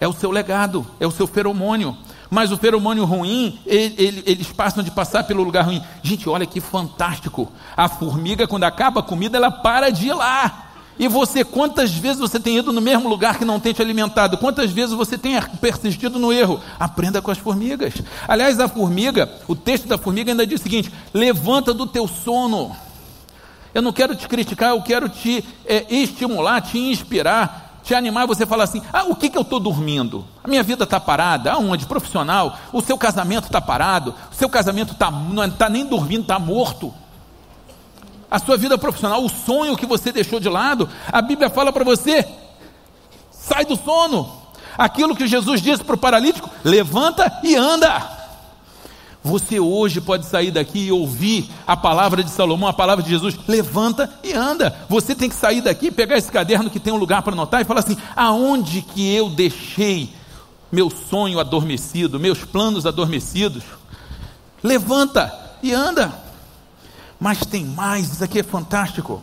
[0.00, 1.96] É o seu legado, é o seu feromônio.
[2.28, 5.82] Mas o feromônio ruim, ele, ele, eles passam de passar pelo lugar ruim.
[6.02, 7.50] Gente, olha que fantástico.
[7.76, 10.63] A formiga, quando acaba a comida, ela para de ir lá.
[10.98, 14.38] E você, quantas vezes você tem ido no mesmo lugar que não tem te alimentado?
[14.38, 16.60] Quantas vezes você tem persistido no erro?
[16.78, 17.94] Aprenda com as formigas.
[18.28, 22.74] Aliás, a formiga, o texto da formiga ainda diz o seguinte: levanta do teu sono.
[23.74, 28.46] Eu não quero te criticar, eu quero te é, estimular, te inspirar te animar, você
[28.46, 30.24] fala assim: ah, o que, que eu estou dormindo?
[30.42, 31.86] A minha vida está parada, aonde?
[31.86, 36.38] Profissional, o seu casamento está parado, o seu casamento tá, não está nem dormindo, está
[36.38, 36.92] morto.
[38.34, 41.84] A sua vida profissional, o sonho que você deixou de lado, a Bíblia fala para
[41.84, 42.26] você:
[43.30, 44.28] sai do sono.
[44.76, 48.10] Aquilo que Jesus disse para o paralítico: levanta e anda.
[49.22, 53.38] Você hoje pode sair daqui e ouvir a palavra de Salomão, a palavra de Jesus,
[53.46, 54.80] levanta e anda.
[54.88, 57.64] Você tem que sair daqui, pegar esse caderno que tem um lugar para anotar e
[57.64, 60.12] falar assim: aonde que eu deixei
[60.72, 63.62] meu sonho adormecido, meus planos adormecidos?
[64.60, 66.23] Levanta e anda.
[67.24, 69.22] Mas tem mais, isso aqui é fantástico.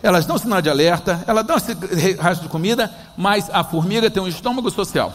[0.00, 1.56] Elas dão sinal de alerta, elas dão
[2.20, 5.12] rastro de comida, mas a formiga tem um estômago social.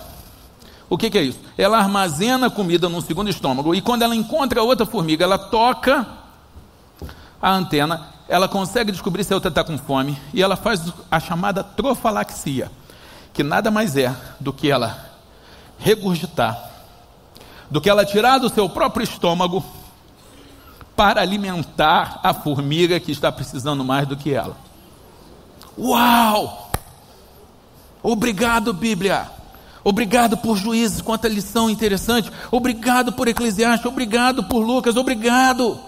[0.90, 1.40] O que, que, é isso?
[1.58, 6.06] Ela armazena comida num segundo estômago e quando ela encontra outra formiga, ela toca
[7.42, 11.22] a antena, ela consegue descobrir se a outra está com fome e ela faz a
[11.22, 12.70] chamada trofalaxia,
[13.32, 15.10] que nada mais é do que ela
[15.80, 16.70] regurgitar,
[17.70, 19.64] do que ela tirar do seu próprio estômago
[20.96, 24.56] para alimentar a formiga que está precisando mais do que ela.
[25.78, 26.72] Uau!
[28.04, 29.30] Obrigado, Bíblia!
[29.84, 32.32] Obrigado por juízes, quanta lição interessante.
[32.52, 35.80] Obrigado por Eclesiastes, obrigado por Lucas, obrigado.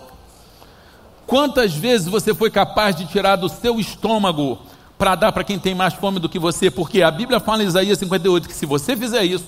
[1.28, 4.60] Quantas vezes você foi capaz de tirar do seu estômago
[4.98, 6.72] para dar para quem tem mais fome do que você?
[6.72, 9.48] Porque a Bíblia fala em Isaías 58 que se você fizer isso,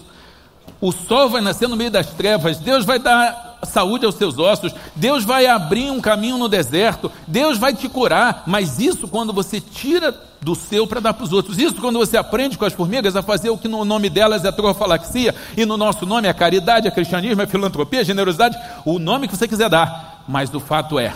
[0.79, 4.73] o sol vai nascer no meio das trevas, Deus vai dar saúde aos seus ossos,
[4.95, 9.59] Deus vai abrir um caminho no deserto, Deus vai te curar, mas isso quando você
[9.59, 13.15] tira do seu para dar para os outros, isso quando você aprende com as formigas
[13.15, 16.87] a fazer o que no nome delas é trofalaxia, e no nosso nome é caridade,
[16.87, 20.99] é cristianismo, é filantropia, é generosidade, o nome que você quiser dar, mas o fato
[20.99, 21.13] é,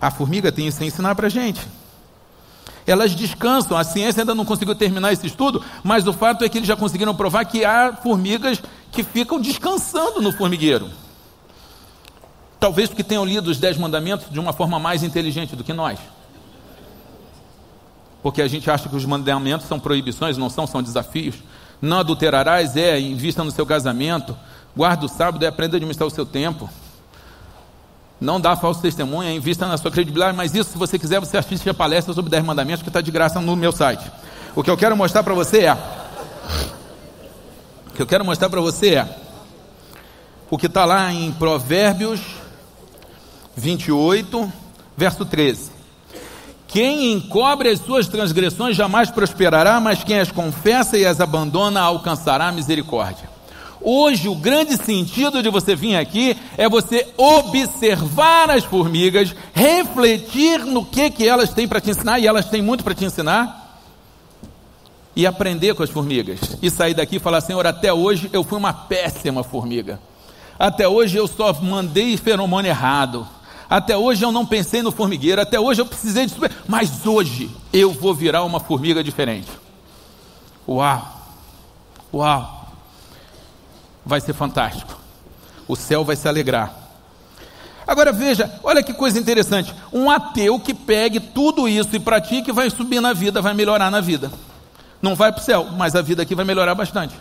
[0.00, 1.60] a formiga tem isso a ensinar para a gente.
[2.86, 6.58] Elas descansam, a ciência ainda não conseguiu terminar esse estudo, mas o fato é que
[6.58, 8.62] eles já conseguiram provar que há formigas
[8.92, 10.90] que ficam descansando no formigueiro.
[12.64, 15.98] Talvez porque tenham lido os Dez Mandamentos de uma forma mais inteligente do que nós.
[18.22, 21.34] Porque a gente acha que os mandamentos são proibições, não são, são desafios.
[21.82, 24.34] Não adulterarás, é, invista no seu casamento.
[24.74, 26.70] Guarda o sábado, é aprenda a administrar o seu tempo.
[28.18, 30.34] Não dá falso testemunho, é invista na sua credibilidade.
[30.34, 33.10] Mas isso, se você quiser, você assiste a palestra sobre 10 mandamentos que está de
[33.10, 34.10] graça no meu site.
[34.56, 35.74] O que eu quero mostrar para você é.
[37.88, 39.18] O que eu quero mostrar para você é.
[40.50, 42.42] O que está lá em Provérbios
[43.56, 44.52] 28,
[44.96, 45.70] verso 13.
[46.66, 52.50] Quem encobre as suas transgressões jamais prosperará, mas quem as confessa e as abandona alcançará
[52.50, 53.32] misericórdia.
[53.80, 60.84] Hoje, o grande sentido de você vir aqui é você observar as formigas, refletir no
[60.84, 63.78] que, que elas têm para te ensinar, e elas têm muito para te ensinar,
[65.14, 66.40] e aprender com as formigas.
[66.62, 70.00] E sair daqui e falar: Senhor, até hoje eu fui uma péssima formiga.
[70.58, 73.28] Até hoje eu só mandei feromônio errado.
[73.68, 76.34] Até hoje eu não pensei no formigueiro, até hoje eu precisei de.
[76.68, 79.50] Mas hoje eu vou virar uma formiga diferente.
[80.68, 81.20] Uau!
[82.12, 82.72] Uau!
[84.04, 84.98] Vai ser fantástico.
[85.66, 86.84] O céu vai se alegrar.
[87.86, 89.74] Agora veja, olha que coisa interessante.
[89.92, 94.00] Um ateu que pegue tudo isso e pratique vai subir na vida, vai melhorar na
[94.00, 94.32] vida.
[95.02, 97.14] Não vai para o céu, mas a vida aqui vai melhorar bastante.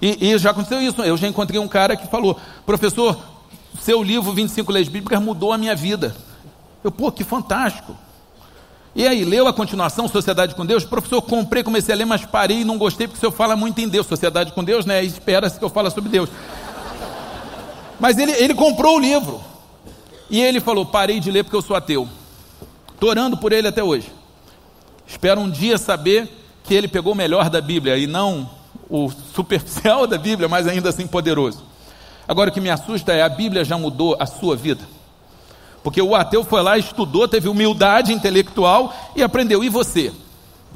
[0.00, 1.02] E, e já aconteceu isso.
[1.02, 3.18] Eu já encontrei um cara que falou: professor,
[3.80, 6.14] seu livro 25 Leis Bíblicas mudou a minha vida.
[6.82, 7.96] Eu, pô, que fantástico.
[8.94, 10.82] E aí, leu a continuação, Sociedade com Deus?
[10.82, 13.78] Professor, comprei, comecei a ler, mas parei e não gostei, porque o senhor fala muito
[13.78, 14.06] em Deus.
[14.06, 15.04] Sociedade com Deus, né?
[15.04, 16.30] Espera-se que eu fale sobre Deus.
[18.00, 19.40] Mas ele, ele comprou o livro.
[20.30, 22.08] E ele falou: parei de ler porque eu sou ateu.
[22.94, 24.10] Estou orando por ele até hoje.
[25.06, 26.28] Espero um dia saber
[26.64, 28.48] que ele pegou o melhor da Bíblia e não
[28.88, 31.65] o superficial da Bíblia, mas ainda assim poderoso.
[32.28, 34.86] Agora o que me assusta é a Bíblia já mudou a sua vida.
[35.82, 39.62] Porque o ateu foi lá, estudou, teve humildade intelectual e aprendeu.
[39.62, 40.08] E você?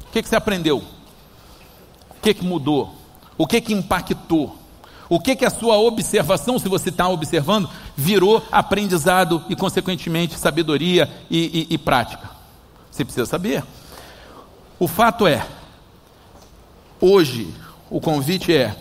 [0.07, 0.77] O que, que você aprendeu?
[0.77, 2.95] O que, que mudou?
[3.37, 4.55] O que, que impactou?
[5.09, 11.09] O que, que a sua observação, se você está observando, virou aprendizado e, consequentemente, sabedoria
[11.29, 12.29] e, e, e prática?
[12.89, 13.61] Você precisa saber.
[14.79, 15.45] O fato é,
[17.01, 17.53] hoje,
[17.89, 18.73] o convite é: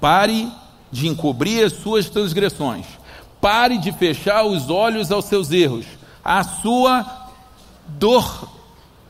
[0.00, 0.50] pare
[0.96, 2.86] de encobrir as suas transgressões,
[3.38, 5.84] pare de fechar os olhos aos seus erros,
[6.24, 7.04] a sua
[7.86, 8.48] dor,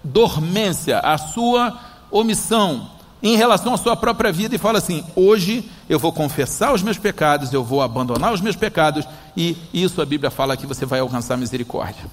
[0.03, 1.79] dormência, a sua
[2.11, 2.91] omissão,
[3.23, 6.99] em relação à sua própria vida e fala assim: hoje eu vou confessar os meus
[6.99, 10.99] pecados, eu vou abandonar os meus pecados, e isso a Bíblia fala que você vai
[10.99, 12.05] alcançar misericórdia.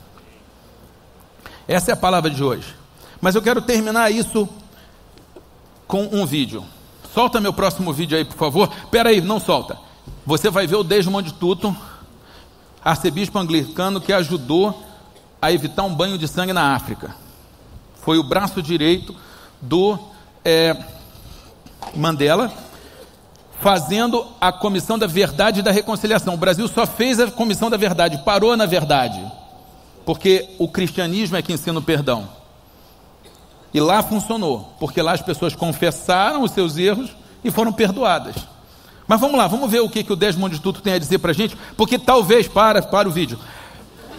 [1.67, 2.75] Essa é a palavra de hoje.
[3.19, 4.47] Mas eu quero terminar isso
[5.87, 6.63] com um vídeo.
[7.13, 8.67] Solta meu próximo vídeo aí, por favor.
[8.89, 9.77] Pera aí, não solta.
[10.25, 11.75] Você vai ver o Desmond Tutu,
[12.83, 14.83] arcebispo anglicano que ajudou
[15.39, 17.15] a evitar um banho de sangue na África.
[18.01, 19.15] Foi o braço direito
[19.61, 19.99] do
[20.43, 20.75] é,
[21.95, 22.51] Mandela,
[23.61, 26.33] fazendo a comissão da verdade e da reconciliação.
[26.33, 29.23] O Brasil só fez a comissão da verdade, parou na verdade,
[30.03, 32.27] porque o cristianismo é que ensina o perdão.
[33.73, 37.09] E lá funcionou, porque lá as pessoas confessaram os seus erros
[37.43, 38.35] e foram perdoadas.
[39.07, 41.31] Mas vamos lá, vamos ver o que, que o Desmond Tutu tem a dizer para
[41.31, 43.39] a gente, porque talvez, para, para o vídeo,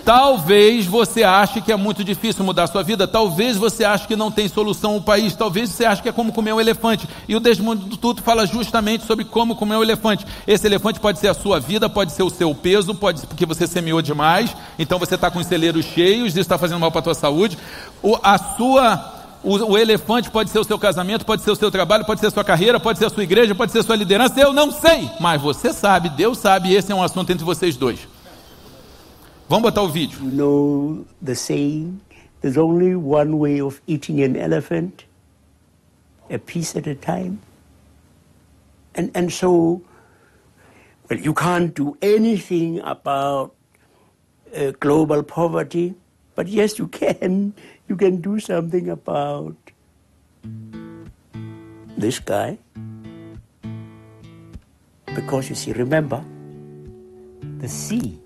[0.04, 4.14] Talvez você ache que é muito difícil mudar a sua vida, talvez você ache que
[4.14, 7.08] não tem solução o país, talvez você ache que é como comer um elefante.
[7.26, 10.26] E o Desmond Tutu fala justamente sobre como comer um elefante.
[10.46, 13.46] Esse elefante pode ser a sua vida, pode ser o seu peso, pode ser porque
[13.46, 17.00] você semeou demais, então você está com os celeiros cheios, isso está fazendo mal para
[17.00, 17.56] a tua saúde.
[18.02, 19.13] O, a sua
[19.44, 22.26] o, o, elefante pode ser o seu casamento, pode ser o seu trabalho, pode ser
[22.26, 24.40] a sua carreira, pode ser a sua igreja, pode ser a sua liderança.
[24.40, 28.08] Eu não sei, mas você sabe, Deus sabe, esse é um assunto entre vocês dois.
[29.48, 30.18] Vamos botar o vídeo.
[30.22, 32.00] You know the saying,
[32.40, 35.04] there's only one way of eating an elephant,
[36.30, 37.38] a piece at a time.
[38.96, 39.82] And, and so,
[41.10, 43.54] well, you can't do anything about
[44.56, 45.94] uh, global poverty,
[46.34, 47.54] but yes, you can.
[47.88, 49.56] You can do something about
[51.96, 52.58] this guy.
[55.14, 56.24] Because you see, remember,
[57.58, 58.18] the sea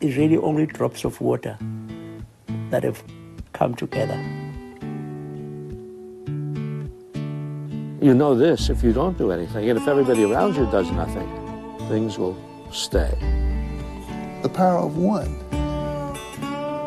[0.00, 1.58] is really only drops of water
[2.70, 3.02] that have
[3.52, 4.16] come together.
[8.00, 11.28] You know this if you don't do anything, and if everybody around you does nothing,
[11.88, 12.36] things will
[12.72, 13.14] stay.
[14.42, 15.51] The power of one.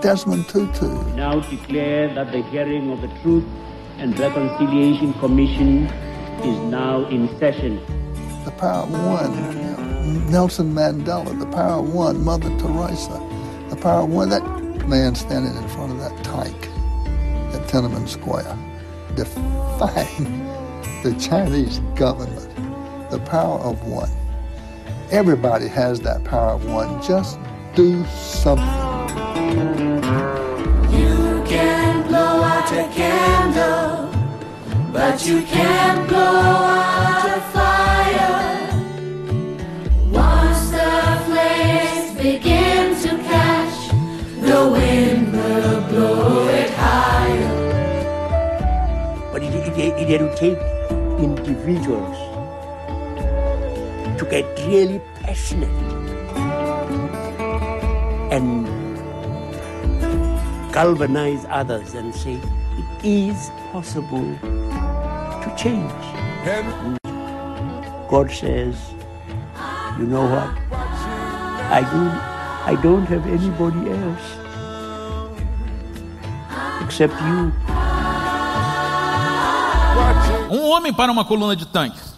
[0.01, 0.87] Desmond Tutu.
[1.15, 3.45] Now declare that the hearing of the Truth
[3.97, 5.85] and Reconciliation Commission
[6.43, 7.81] is now in session.
[8.43, 13.19] The power of one Nelson Mandela, the power of one, Mother Teresa,
[13.69, 14.43] the power of one, that
[14.87, 16.55] man standing in front of that tank
[17.55, 18.57] at Tiananmen Square,
[19.15, 20.45] defying
[21.03, 24.09] the Chinese government, the power of one.
[25.11, 27.01] Everybody has that power of one.
[27.01, 27.39] Just
[27.75, 28.84] do something.
[32.77, 34.11] A candle,
[34.91, 38.67] but you can't blow out a fire.
[40.11, 40.91] Once the
[41.25, 43.77] flames begin to catch,
[44.41, 47.53] the wind will blow it higher.
[49.31, 50.59] But it, it, it, will take
[51.23, 52.17] individuals
[54.19, 55.69] to get really passionate
[58.33, 58.67] and
[60.73, 62.37] galvanize others and say
[63.05, 65.93] is possible to change.
[68.09, 68.75] God says,
[69.99, 70.49] you know what?
[71.69, 72.17] I don't,
[72.65, 74.45] I don't have anybody else
[76.83, 77.51] except you.
[80.49, 82.15] Um homem para uma coluna de tanques.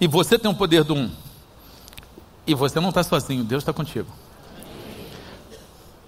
[0.00, 1.10] E você tem o poder do um.
[2.46, 4.08] E você não está sozinho, Deus está contigo.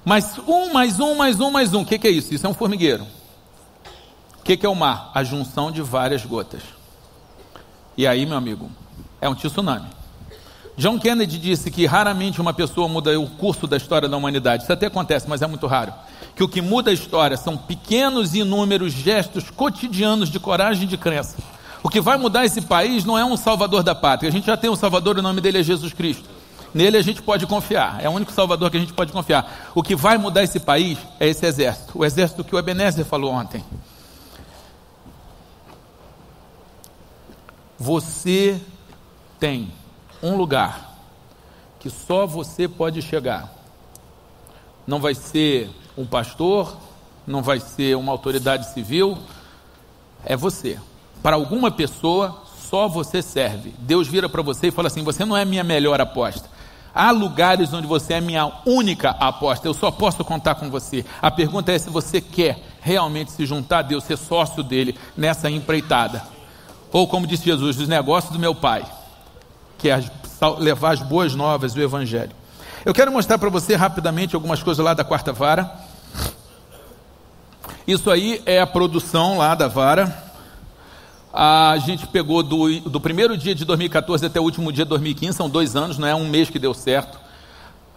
[0.02, 1.82] Mas um, mais um, mais um, mais um.
[1.82, 2.32] O que, que, é isso?
[2.32, 3.06] Isso é um formigueiro.
[4.50, 5.12] Que, que é o mar?
[5.14, 6.60] A junção de várias gotas.
[7.96, 8.68] E aí, meu amigo,
[9.20, 9.86] é um tsunami.
[10.76, 14.64] John Kennedy disse que raramente uma pessoa muda o curso da história da humanidade.
[14.64, 15.94] Isso até acontece, mas é muito raro.
[16.34, 20.86] Que o que muda a história são pequenos e inúmeros gestos cotidianos de coragem e
[20.88, 21.36] de crença.
[21.80, 24.30] O que vai mudar esse país não é um salvador da pátria.
[24.30, 26.28] A gente já tem um salvador, o nome dele é Jesus Cristo.
[26.74, 28.00] Nele a gente pode confiar.
[28.02, 29.70] É o único salvador que a gente pode confiar.
[29.76, 31.96] O que vai mudar esse país é esse exército.
[31.96, 33.64] O exército que o Ebenezer falou ontem.
[37.80, 38.60] Você
[39.38, 39.72] tem
[40.22, 40.98] um lugar
[41.78, 43.50] que só você pode chegar.
[44.86, 46.76] Não vai ser um pastor,
[47.26, 49.16] não vai ser uma autoridade civil,
[50.26, 50.78] é você.
[51.22, 53.74] Para alguma pessoa, só você serve.
[53.78, 56.50] Deus vira para você e fala assim: Você não é minha melhor aposta.
[56.94, 61.02] Há lugares onde você é minha única aposta, eu só posso contar com você.
[61.22, 65.48] A pergunta é se você quer realmente se juntar a Deus, ser sócio dele nessa
[65.48, 66.39] empreitada.
[66.92, 68.84] Ou como disse Jesus, os negócios do meu pai,
[69.78, 70.02] que é
[70.58, 72.32] levar as boas novas do Evangelho.
[72.84, 75.70] Eu quero mostrar para você rapidamente algumas coisas lá da quarta vara.
[77.86, 80.30] Isso aí é a produção lá da vara.
[81.32, 85.36] A gente pegou do, do primeiro dia de 2014 até o último dia de 2015,
[85.36, 87.18] são dois anos, não é um mês que deu certo.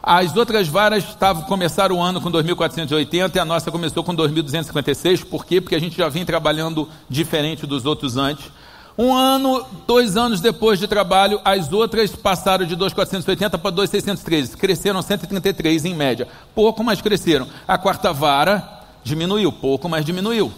[0.02, 5.24] As outras varas estavam, começaram o ano com 2.480 e a nossa começou com 2.256.
[5.24, 5.62] Por quê?
[5.62, 8.52] Porque a gente já vinha trabalhando diferente dos outros antes.
[8.98, 14.56] Um ano, dois anos depois de trabalho, as outras passaram de 2.480 para 2.613.
[14.56, 16.28] Cresceram 133 em média.
[16.54, 17.48] Pouco, mas cresceram.
[17.68, 20.52] A quarta vara diminuiu, pouco, mas diminuiu.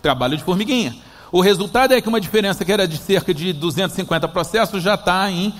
[0.00, 0.96] Trabalho de formiguinha.
[1.30, 5.30] O resultado é que uma diferença que era de cerca de 250 processos já está
[5.30, 5.54] em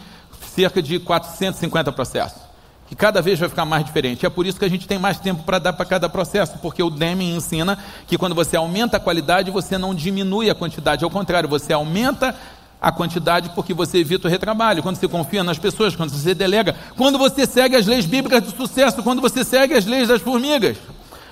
[0.54, 2.51] cerca de 450 processos.
[2.92, 4.26] Que cada vez vai ficar mais diferente.
[4.26, 6.82] É por isso que a gente tem mais tempo para dar para cada processo, porque
[6.82, 11.02] o Deming ensina que quando você aumenta a qualidade, você não diminui a quantidade.
[11.02, 12.36] Ao contrário, você aumenta
[12.78, 16.76] a quantidade porque você evita o retrabalho, quando você confia nas pessoas, quando você delega,
[16.94, 20.76] quando você segue as leis bíblicas do sucesso, quando você segue as leis das formigas.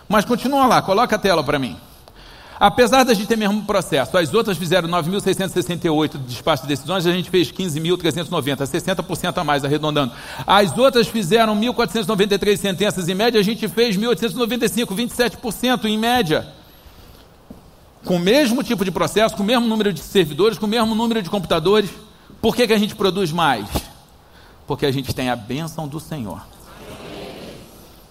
[0.09, 1.77] Mas continua lá, coloca a tela para mim.
[2.61, 7.31] Apesar da gente ter mesmo processo, as outras fizeram 9.668 despachos de decisões, a gente
[7.31, 10.13] fez 15.390, 60% a mais, arredondando.
[10.47, 16.49] As outras fizeram 1.493 sentenças em média, a gente fez 1.895, 27% em média.
[18.05, 20.95] Com o mesmo tipo de processo, com o mesmo número de servidores, com o mesmo
[20.95, 21.89] número de computadores.
[22.43, 23.67] Por que, que a gente produz mais?
[24.67, 26.47] Porque a gente tem a bênção do Senhor.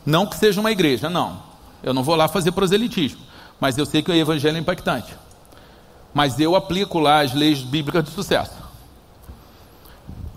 [0.03, 1.43] Não que seja uma igreja, não.
[1.83, 3.28] Eu não vou lá fazer proselitismo
[3.59, 5.15] mas eu sei que o evangelho é impactante.
[6.13, 8.57] Mas eu aplico lá as leis bíblicas de sucesso.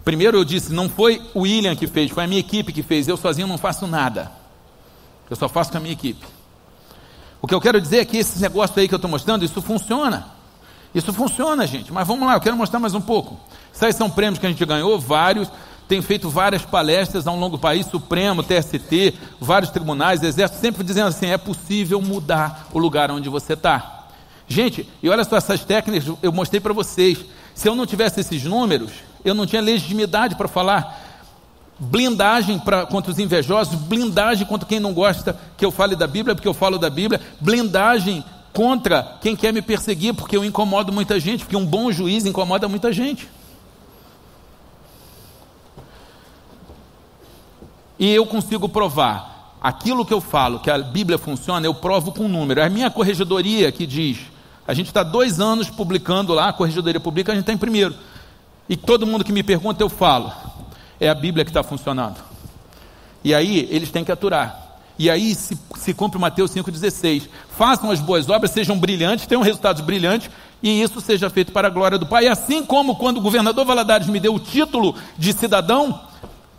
[0.04, 3.06] Primeiro eu disse, não foi o William que fez, foi a minha equipe que fez.
[3.06, 4.30] Eu sozinho não faço nada.
[5.30, 6.26] Eu só faço com a minha equipe.
[7.40, 9.62] O que eu quero dizer é que esse negócio aí que eu estou mostrando, isso
[9.62, 10.26] funciona.
[10.94, 11.92] Isso funciona, gente.
[11.92, 13.40] Mas vamos lá, eu quero mostrar mais um pouco.
[13.72, 15.50] Esses são prêmios que a gente ganhou, vários
[15.88, 21.08] tenho feito várias palestras ao longo do país, Supremo, TST, vários tribunais, Exército, sempre dizendo
[21.08, 24.06] assim: é possível mudar o lugar onde você está.
[24.48, 27.24] Gente, e olha só essas técnicas, eu mostrei para vocês.
[27.54, 28.92] Se eu não tivesse esses números,
[29.24, 31.00] eu não tinha legitimidade para falar.
[31.78, 36.34] Blindagem pra, contra os invejosos, blindagem contra quem não gosta que eu fale da Bíblia,
[36.34, 41.18] porque eu falo da Bíblia, blindagem contra quem quer me perseguir, porque eu incomodo muita
[41.18, 43.28] gente, porque um bom juiz incomoda muita gente.
[48.02, 52.26] E eu consigo provar aquilo que eu falo, que a Bíblia funciona, eu provo com
[52.26, 52.58] número.
[52.58, 54.18] É a minha corregedoria que diz.
[54.66, 57.94] A gente está dois anos publicando lá, a corregedoria publica, a gente está em primeiro.
[58.68, 60.32] E todo mundo que me pergunta, eu falo.
[60.98, 62.16] É a Bíblia que está funcionando.
[63.22, 64.80] E aí, eles têm que aturar.
[64.98, 67.28] E aí se, se cumpre Mateus 5,16.
[67.56, 70.28] Façam as boas obras, sejam brilhantes, tenham resultados brilhantes,
[70.60, 72.24] e isso seja feito para a glória do Pai.
[72.24, 76.00] E assim como quando o governador Valadares me deu o título de cidadão,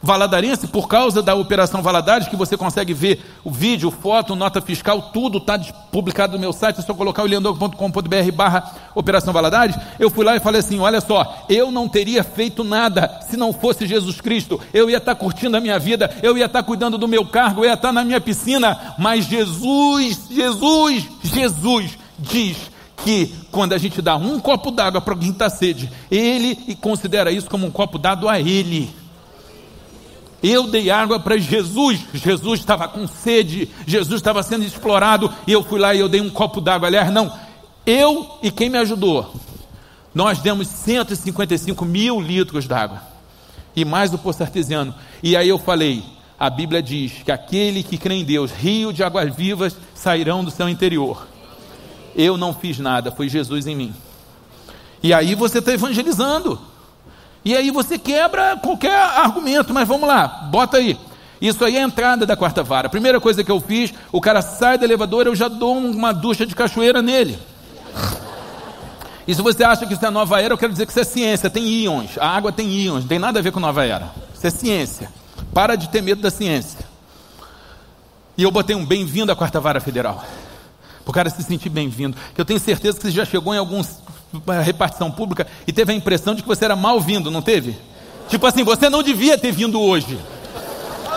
[0.05, 5.01] Valadarense, por causa da Operação Valadares, que você consegue ver o vídeo, foto, nota fiscal,
[5.13, 5.57] tudo está
[5.93, 10.35] publicado no meu site, é só colocar o leandro.com.br barra Operação Valadares, eu fui lá
[10.35, 14.59] e falei assim, olha só, eu não teria feito nada se não fosse Jesus Cristo,
[14.73, 17.25] eu ia estar tá curtindo a minha vida, eu ia estar tá cuidando do meu
[17.25, 22.57] cargo, eu ia estar tá na minha piscina, mas Jesus, Jesus, Jesus diz
[23.05, 27.31] que quando a gente dá um copo d'água para alguém que está sede, ele considera
[27.31, 29.02] isso como um copo dado a ele.
[30.43, 32.01] Eu dei água para Jesus.
[32.13, 36.19] Jesus estava com sede, Jesus estava sendo explorado, e eu fui lá e eu dei
[36.19, 36.89] um copo d'água.
[36.89, 37.31] Aliás, não,
[37.85, 39.33] eu e quem me ajudou,
[40.13, 43.01] nós demos 155 mil litros d'água,
[43.73, 44.93] e mais o poço artesiano.
[45.23, 46.03] E aí eu falei:
[46.37, 50.51] a Bíblia diz que aquele que crê em Deus, rio de águas vivas sairão do
[50.51, 51.25] seu interior.
[52.13, 53.93] Eu não fiz nada, foi Jesus em mim.
[55.01, 56.59] E aí você está evangelizando.
[57.45, 60.97] E aí você quebra qualquer argumento, mas vamos lá, bota aí.
[61.41, 62.87] Isso aí é a entrada da quarta vara.
[62.87, 66.13] A primeira coisa que eu fiz, o cara sai do elevador, eu já dou uma
[66.13, 67.37] ducha de cachoeira nele.
[69.27, 71.03] E se você acha que isso é nova era, eu quero dizer que isso é
[71.03, 72.17] ciência, tem íons.
[72.17, 74.09] A água tem íons, não tem nada a ver com nova era.
[74.33, 75.09] Isso é ciência.
[75.53, 76.79] Para de ter medo da ciência.
[78.37, 80.23] E eu botei um bem-vindo à quarta vara federal.
[81.03, 82.17] Para o cara se sentir bem-vindo.
[82.37, 83.97] Eu tenho certeza que você já chegou em alguns
[84.63, 87.75] repartição pública e teve a impressão de que você era mal vindo, não teve?
[88.29, 90.17] Tipo assim, você não devia ter vindo hoje.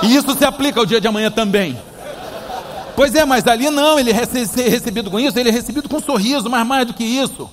[0.02, 1.78] E isso se aplica ao dia de amanhã também.
[2.94, 6.02] Pois é, mas ali não, ele é recebido com isso, ele é recebido com um
[6.02, 7.48] sorriso, mas mais do que isso.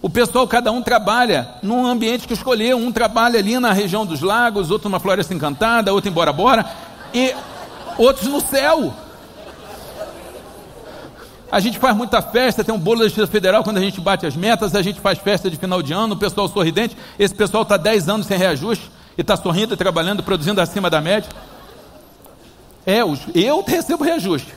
[0.00, 2.78] O pessoal, cada um trabalha num ambiente que escolheu.
[2.78, 6.64] Um trabalha ali na região dos lagos, outro numa floresta encantada, outro em Bora Bora,
[7.12, 7.34] e
[7.98, 8.94] outros no céu.
[11.50, 14.26] A gente faz muita festa, tem um bolo da Justiça Federal quando a gente bate
[14.26, 16.96] as metas, a gente faz festa de final de ano, o pessoal sorridente.
[17.18, 21.30] Esse pessoal está 10 anos sem reajuste e está sorrindo, trabalhando, produzindo acima da média.
[22.84, 22.98] É,
[23.34, 24.54] eu recebo reajuste,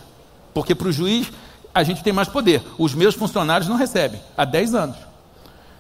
[0.54, 1.32] porque para o juiz
[1.74, 2.62] a gente tem mais poder.
[2.78, 4.98] Os meus funcionários não recebem, há 10 anos.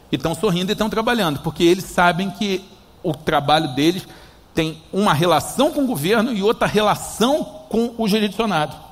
[0.09, 2.63] E estão sorrindo e estão trabalhando, porque eles sabem que
[3.03, 4.07] o trabalho deles
[4.53, 8.90] tem uma relação com o governo e outra relação com o jurisdicionado.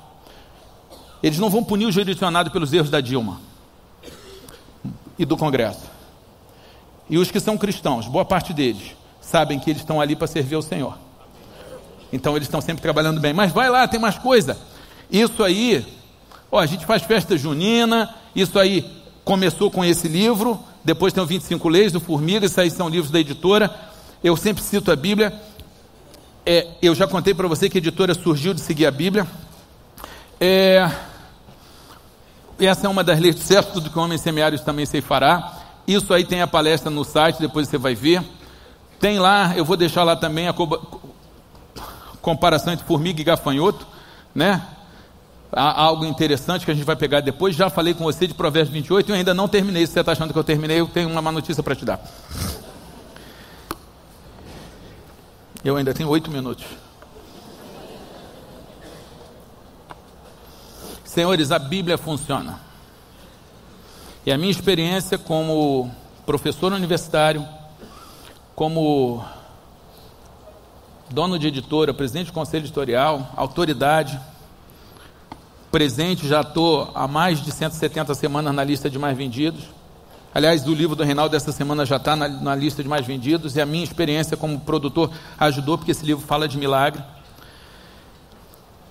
[1.22, 3.39] Eles não vão punir o jurisdicionado pelos erros da Dilma
[5.17, 5.84] e do Congresso.
[7.09, 10.55] E os que são cristãos, boa parte deles, sabem que eles estão ali para servir
[10.55, 10.97] ao Senhor.
[12.11, 13.34] Então eles estão sempre trabalhando bem.
[13.34, 14.57] Mas vai lá, tem mais coisa.
[15.11, 15.86] Isso aí,
[16.51, 18.86] ó, a gente faz festa junina, isso aí
[19.26, 23.11] começou com esse livro, depois tem o 25 Leis do Formiga, isso aí são livros
[23.11, 23.74] da editora.
[24.24, 25.34] Eu sempre cito a Bíblia.
[26.45, 29.28] É, eu já contei para você que a editora surgiu de seguir a Bíblia.
[30.39, 30.89] É,
[32.66, 35.53] essa é uma das leis certo, tudo que o homem semeário também se fará.
[35.88, 38.24] Isso aí tem a palestra no site, depois você vai ver.
[38.99, 40.53] Tem lá, eu vou deixar lá também a
[42.22, 43.88] comparação entre formiga e gafanhoto,
[44.36, 44.62] né?
[45.51, 47.55] Há algo interessante que a gente vai pegar depois.
[47.55, 49.88] Já falei com você de Provérbios 28 e eu ainda não terminei.
[49.88, 51.99] Se você está achando que eu terminei, eu tenho uma má notícia para te dar.
[55.64, 56.66] Eu ainda tenho oito minutos.
[61.10, 62.60] Senhores, a Bíblia funciona.
[64.24, 65.89] E a minha experiência como
[66.24, 67.43] professor universitário,
[68.53, 69.26] como
[71.10, 74.20] dono de editora, presidente do conselho editorial, autoridade,
[75.72, 79.64] presente, já estou há mais de 170 semanas na lista de mais vendidos.
[80.32, 83.55] Aliás, do livro do Reinaldo dessa semana já está na, na, lista de mais vendidos,
[83.55, 87.01] e a minha experiência como produtor ajudou, porque esse livro fala de milagre.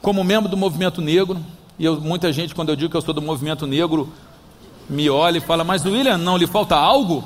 [0.03, 1.41] Como membro do movimento negro,
[1.79, 4.13] e eu, muita gente, quando eu digo que eu sou do movimento negro,
[4.89, 7.23] me olha e fala: Mas William, não lhe falta algo?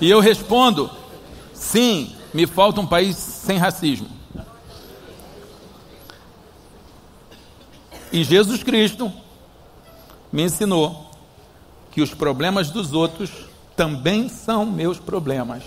[0.00, 0.90] E eu respondo:
[1.54, 4.08] sim, me falta um país sem racismo.
[8.12, 9.12] E Jesus Cristo
[10.32, 11.08] me ensinou
[11.92, 13.30] que os problemas dos outros
[13.76, 15.62] também são meus problemas.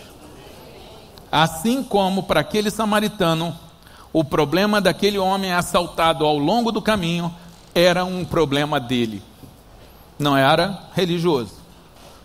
[1.37, 3.53] Assim como para aquele samaritano,
[4.13, 7.29] o problema daquele homem assaltado ao longo do caminho
[7.73, 9.21] era um problema dele.
[10.17, 11.55] Não era religioso,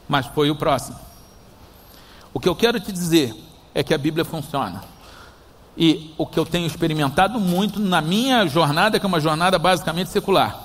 [0.08, 0.96] mas foi o próximo.
[2.32, 3.34] O que eu quero te dizer
[3.74, 4.84] é que a Bíblia funciona.
[5.76, 10.11] E o que eu tenho experimentado muito na minha jornada, que é uma jornada basicamente
[10.11, 10.56] secular,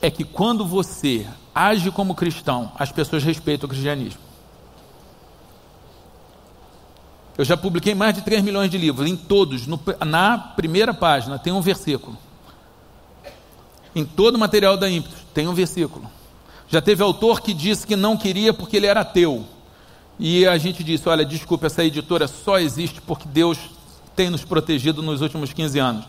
[0.00, 4.29] é que quando você age como cristão, as pessoas respeitam o cristianismo.
[7.40, 11.38] Eu já publiquei mais de 3 milhões de livros, em todos, no, na primeira página
[11.38, 12.14] tem um versículo.
[13.96, 16.04] Em todo o material da Ímpetus tem um versículo.
[16.68, 19.46] Já teve autor que disse que não queria porque ele era ateu.
[20.18, 23.58] E a gente disse: olha, desculpa, essa editora só existe porque Deus
[24.14, 26.04] tem nos protegido nos últimos 15 anos.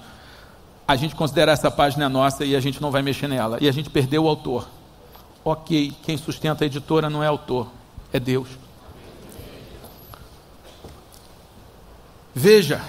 [0.85, 3.57] A gente considera essa página nossa e a gente não vai mexer nela.
[3.61, 4.67] E a gente perdeu o autor.
[5.45, 7.71] Ok, quem sustenta a editora não é autor,
[8.11, 8.49] é Deus.
[12.33, 12.81] Veja,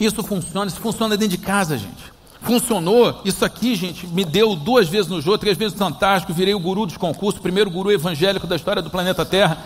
[0.00, 2.12] isso funciona, isso funciona dentro de casa, gente.
[2.40, 6.54] Funcionou, isso aqui, gente, me deu duas vezes no jogo, três vezes no Fantástico, virei
[6.54, 9.58] o guru dos concursos, primeiro guru evangélico da história do planeta Terra.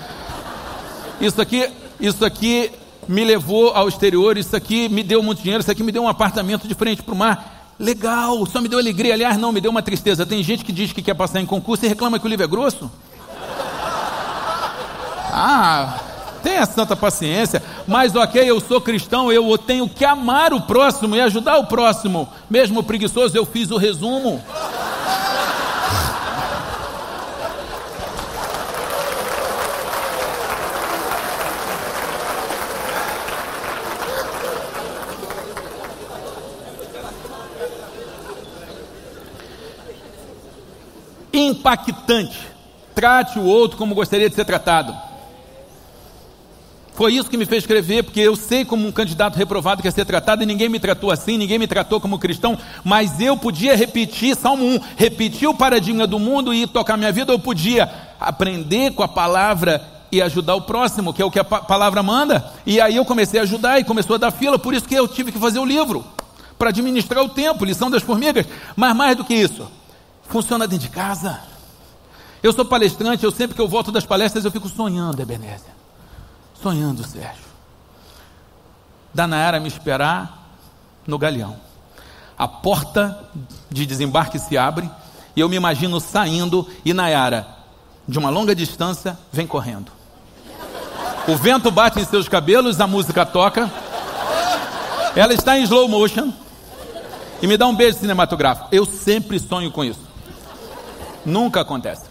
[1.20, 2.70] Isso aqui, isso aqui
[3.08, 6.08] me levou ao exterior, isso aqui me deu muito dinheiro, isso aqui me deu um
[6.08, 7.74] apartamento de frente para o mar.
[7.78, 10.26] Legal, só me deu alegria, aliás, não, me deu uma tristeza.
[10.26, 12.48] Tem gente que diz que quer passar em concurso e reclama que o livro é
[12.48, 12.90] grosso.
[15.32, 15.98] Ah,
[16.46, 21.20] Tenha santa paciência, mas ok, eu sou cristão, eu tenho que amar o próximo e
[21.20, 22.28] ajudar o próximo.
[22.48, 24.40] Mesmo preguiçoso, eu fiz o resumo.
[41.32, 42.38] impactante.
[42.94, 45.05] Trate o outro como gostaria de ser tratado.
[46.96, 50.06] Foi isso que me fez escrever, porque eu sei como um candidato reprovado quer ser
[50.06, 54.34] tratado e ninguém me tratou assim, ninguém me tratou como cristão, mas eu podia repetir
[54.34, 59.02] Salmo 1, repetir o paradigma do mundo e tocar minha vida, eu podia aprender com
[59.02, 62.50] a palavra e ajudar o próximo, que é o que a pa- palavra manda.
[62.64, 65.06] E aí eu comecei a ajudar e começou a dar fila, por isso que eu
[65.06, 66.02] tive que fazer o livro,
[66.58, 68.46] para administrar o tempo, lição das formigas.
[68.74, 69.70] Mas mais do que isso,
[70.30, 71.40] funciona dentro de casa.
[72.42, 75.75] Eu sou palestrante, eu sempre que eu volto das palestras eu fico sonhando, Ebenezer.
[76.66, 77.44] Sonhando, Sérgio.
[79.14, 80.48] Da Nayara me esperar
[81.06, 81.54] no galeão.
[82.36, 83.16] A porta
[83.70, 84.90] de desembarque se abre
[85.36, 87.46] e eu me imagino saindo e Nayara,
[88.08, 89.92] de uma longa distância, vem correndo.
[91.28, 93.70] O vento bate em seus cabelos, a música toca.
[95.14, 96.32] Ela está em slow motion
[97.40, 98.70] e me dá um beijo cinematográfico.
[98.72, 100.02] Eu sempre sonho com isso.
[101.24, 102.06] Nunca acontece.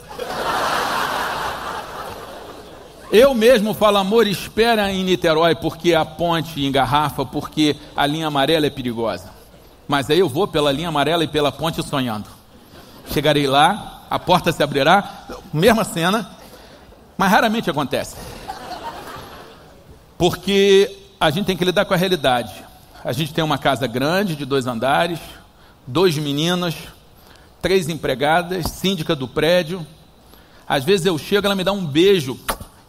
[3.18, 8.66] Eu mesmo falo, amor, espera em Niterói, porque a ponte engarrafa, porque a linha amarela
[8.66, 9.30] é perigosa.
[9.88, 12.28] Mas aí eu vou pela linha amarela e pela ponte sonhando.
[13.14, 16.30] Chegarei lá, a porta se abrirá, mesma cena,
[17.18, 18.18] mas raramente acontece.
[20.18, 22.54] Porque a gente tem que lidar com a realidade.
[23.02, 25.20] A gente tem uma casa grande, de dois andares,
[25.88, 26.76] dois meninos,
[27.62, 29.88] três empregadas, síndica do prédio.
[30.68, 32.38] Às vezes eu chego, ela me dá um beijo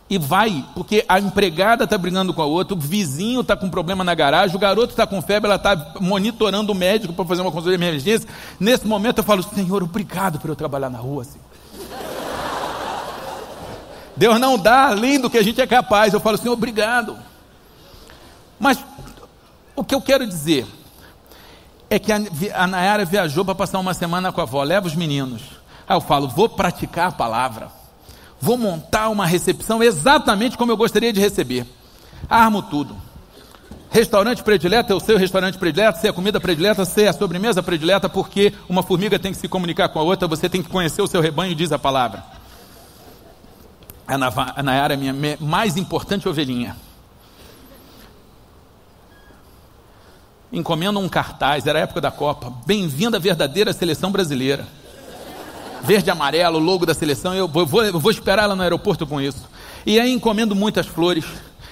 [0.09, 4.05] e vai, porque a empregada está brigando com a outra, o vizinho está com problema
[4.05, 7.51] na garagem, o garoto está com febre, ela está monitorando o médico para fazer uma
[7.51, 8.29] consulta de emergência.
[8.61, 11.41] Nesse momento eu falo, Senhor, obrigado por eu trabalhar na rua assim.
[14.17, 16.15] Deus não dá além do que a gente é capaz.
[16.15, 17.19] Eu falo, Senhor, obrigado.
[18.59, 18.79] Mas
[19.75, 20.67] o que eu quero dizer
[21.91, 22.17] é que a,
[22.55, 25.43] a Nayara viajou para passar uma semana com a avó, leva os meninos.
[25.87, 27.71] Aí eu falo, vou praticar a palavra.
[28.41, 31.67] Vou montar uma recepção exatamente como eu gostaria de receber.
[32.29, 32.97] Armo tudo.
[33.91, 37.13] Restaurante predileto é o seu restaurante predileto, se é a comida predileta, se é a
[37.13, 40.69] sobremesa predileta, porque uma formiga tem que se comunicar com a outra, você tem que
[40.69, 42.23] conhecer o seu rebanho, diz a palavra.
[44.07, 46.77] A Nayara é minha mais importante ovelhinha.
[50.53, 52.53] Encomenda um cartaz, era a época da Copa.
[52.67, 54.67] Bem-vinda à verdadeira seleção brasileira
[55.87, 59.07] verde e amarelo, o logo da seleção, eu vou, eu vou esperar ela no aeroporto
[59.07, 59.49] com isso.
[59.87, 61.25] E aí encomendo muitas flores,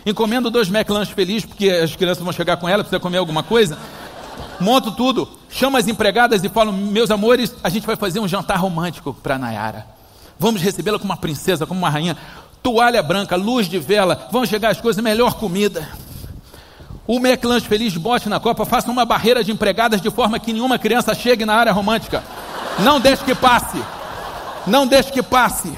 [0.06, 3.76] encomendo dois McLanche felizes, porque as crianças vão chegar com ela, precisa comer alguma coisa.
[4.60, 8.56] Monto tudo, chamo as empregadas e falo, meus amores, a gente vai fazer um jantar
[8.56, 9.84] romântico para Nayara.
[10.38, 12.16] Vamos recebê-la como uma princesa, como uma rainha.
[12.62, 15.88] Toalha branca, luz de vela, vão chegar as coisas, melhor comida.
[17.06, 20.78] O McLanche Feliz bote na Copa, faça uma barreira de empregadas de forma que nenhuma
[20.78, 22.22] criança chegue na área romântica.
[22.78, 23.82] Não deixe que passe.
[24.66, 25.72] Não deixe que passe.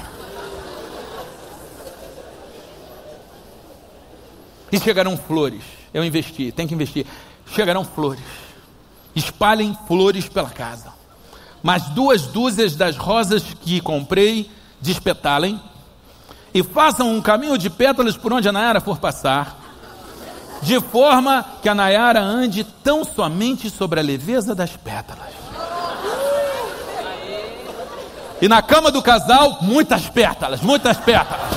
[4.71, 5.63] E chegarão flores.
[5.93, 7.05] Eu investi, tem que investir.
[7.47, 8.23] Chegarão flores.
[9.15, 10.93] Espalhem flores pela casa.
[11.63, 15.59] Mas duas dúzias das rosas que comprei, despetalem.
[16.53, 19.57] E façam um caminho de pétalas por onde a Nayara for passar.
[20.61, 25.46] De forma que a Nayara ande tão somente sobre a leveza das pétalas.
[28.41, 31.47] E na cama do casal, muitas pétalas, muitas pétalas.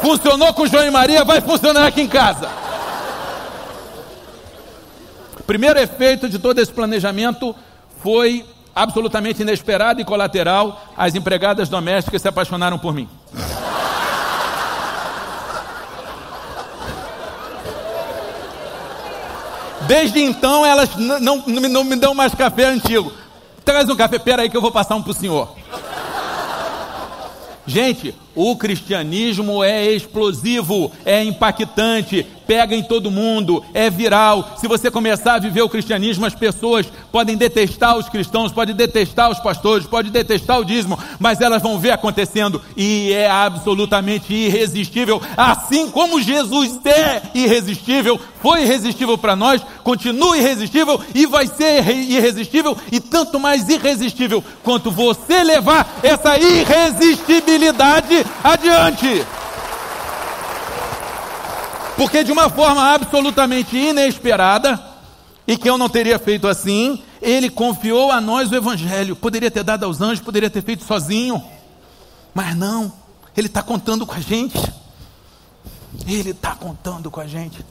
[0.00, 2.48] Funcionou com João e Maria, vai funcionar aqui em casa.
[5.46, 7.54] Primeiro efeito de todo esse planejamento
[8.02, 10.82] foi absolutamente inesperado e colateral.
[10.96, 13.08] As empregadas domésticas se apaixonaram por mim.
[19.86, 23.12] Desde então elas não, não, me- não me dão mais café antigo.
[23.64, 25.54] Traz um café, pera aí que eu vou passar um pro senhor.
[27.66, 34.56] Gente, o cristianismo é explosivo, é impactante, pega em todo mundo, é viral.
[34.58, 39.30] Se você começar a viver o cristianismo, as pessoas podem detestar os cristãos, podem detestar
[39.30, 45.20] os pastores, podem detestar o dízimo, mas elas vão ver acontecendo e é absolutamente irresistível.
[45.36, 52.12] Assim como Jesus é irresistível, foi irresistível para nós, continua irresistível e vai ser irre-
[52.16, 59.26] irresistível e tanto mais irresistível quanto você levar essa irresistibilidade adiante.
[61.96, 64.92] Porque de uma forma absolutamente inesperada,
[65.46, 69.16] e que eu não teria feito assim, ele confiou a nós o Evangelho.
[69.16, 71.42] Poderia ter dado aos anjos, poderia ter feito sozinho,
[72.34, 72.92] mas não,
[73.36, 74.58] ele está contando com a gente.
[76.06, 77.64] Ele está contando com a gente.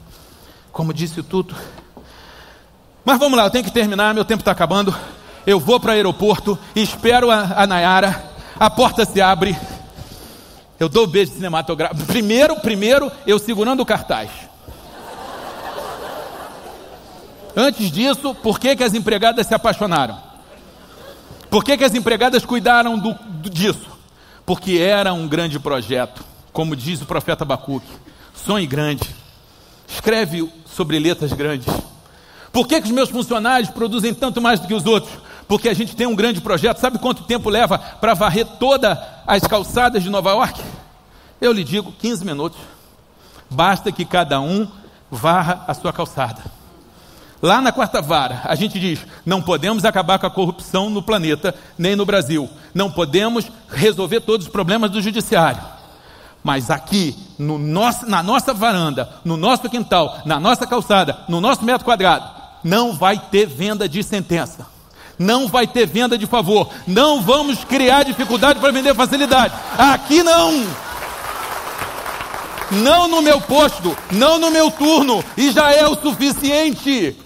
[0.72, 1.56] Como disse o Tuto.
[3.04, 4.96] Mas vamos lá, eu tenho que terminar, meu tempo está acabando.
[5.46, 8.24] Eu vou para o aeroporto, espero a, a Nayara,
[8.60, 9.58] a porta se abre.
[10.82, 12.08] Eu dou beijo cinematográfico.
[12.08, 14.32] Primeiro, primeiro, eu segurando o cartaz.
[17.56, 20.18] Antes disso, por que, que as empregadas se apaixonaram?
[21.52, 23.92] Por que, que as empregadas cuidaram do, do, disso?
[24.44, 27.86] Porque era um grande projeto, como diz o profeta Abacuque.
[28.34, 29.08] Sonhe grande.
[29.88, 31.72] Escreve sobre letras grandes.
[32.52, 35.14] Por que, que os meus funcionários produzem tanto mais do que os outros?
[35.52, 36.78] Porque a gente tem um grande projeto.
[36.78, 38.98] Sabe quanto tempo leva para varrer todas
[39.28, 40.62] as calçadas de Nova York?
[41.42, 42.58] Eu lhe digo 15 minutos.
[43.50, 44.66] Basta que cada um
[45.12, 46.42] varra a sua calçada.
[47.42, 51.54] Lá na quarta vara, a gente diz: não podemos acabar com a corrupção no planeta,
[51.78, 52.50] nem no Brasil.
[52.74, 55.62] Não podemos resolver todos os problemas do judiciário.
[56.42, 61.66] Mas aqui, no nosso, na nossa varanda, no nosso quintal, na nossa calçada, no nosso
[61.66, 62.26] metro quadrado,
[62.64, 64.72] não vai ter venda de sentença.
[65.22, 66.68] Não vai ter venda de favor.
[66.88, 69.54] Não vamos criar dificuldade para vender facilidade.
[69.78, 70.68] Aqui não
[72.72, 77.18] não no meu posto, não no meu turno, e já é o suficiente.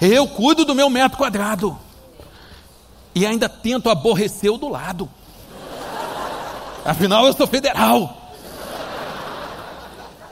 [0.00, 1.78] Eu cuido do meu metro quadrado.
[3.14, 5.08] E ainda tento aborrecer o do lado.
[6.84, 8.34] Afinal, eu sou federal.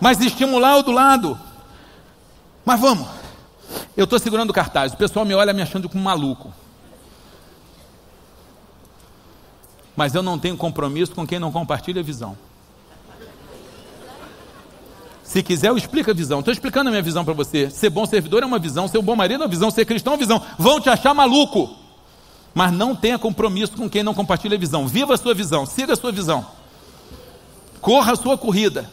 [0.01, 1.39] Mas estimular o do lado.
[2.65, 3.24] Mas vamos.
[3.97, 4.93] Eu estou segurando o cartaz.
[4.93, 6.53] O pessoal me olha me achando como um maluco.
[9.97, 12.37] Mas eu não tenho compromisso com quem não compartilha a visão.
[15.23, 16.41] Se quiser, eu explico a visão.
[16.41, 17.71] Estou explicando a minha visão para você.
[17.71, 20.13] Ser bom servidor é uma visão, ser um bom marido é uma visão, ser cristão
[20.13, 20.43] é uma visão.
[20.59, 21.77] Vão te achar maluco.
[22.55, 24.87] Mas não tenha compromisso com quem não compartilha a visão.
[24.87, 26.47] Viva a sua visão, siga a sua visão.
[27.81, 28.91] Corra a sua corrida.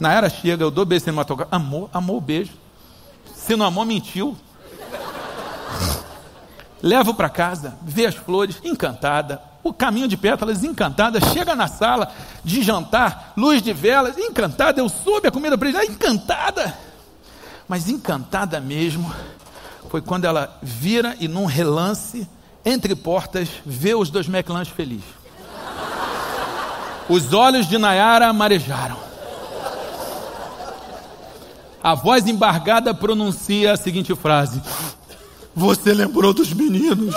[0.00, 1.54] Na era chega, eu dou beijo cinematográfico.
[1.54, 2.52] Amor, amou o beijo.
[3.34, 4.36] Se não amou, mentiu.
[6.82, 12.12] Levo para casa, vê as flores, encantada o caminho de pétalas, encantada, chega na sala
[12.42, 16.74] de jantar, luz de velas, encantada, eu soube a comida para encantada.
[17.68, 19.12] Mas encantada mesmo
[19.88, 22.26] foi quando ela vira e num relance,
[22.64, 25.20] entre portas, vê os dois McLanches felizes.
[27.08, 29.09] Os olhos de Nayara marejaram.
[31.82, 34.60] A voz embargada pronuncia a seguinte frase:
[35.54, 37.14] Você lembrou dos meninos?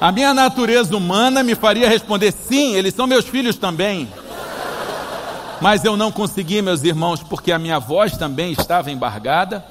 [0.00, 4.08] A minha natureza humana me faria responder: sim, eles são meus filhos também.
[5.60, 9.64] Mas eu não consegui, meus irmãos, porque a minha voz também estava embargada,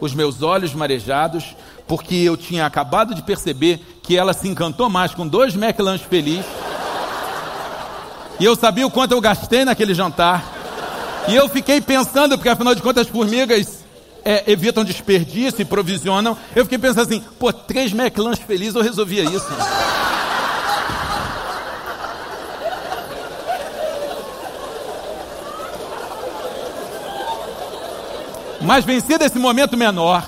[0.00, 5.14] os meus olhos marejados, porque eu tinha acabado de perceber que ela se encantou mais
[5.14, 6.59] com dois McLanche felizes.
[8.40, 10.42] E eu sabia o quanto eu gastei naquele jantar.
[11.28, 13.84] E eu fiquei pensando, porque afinal de contas as formigas
[14.24, 16.34] é, evitam desperdício e provisionam.
[16.56, 19.46] Eu fiquei pensando assim, pô, três McLanche felizes eu resolvia isso.
[28.62, 30.22] Mas vencido esse momento menor,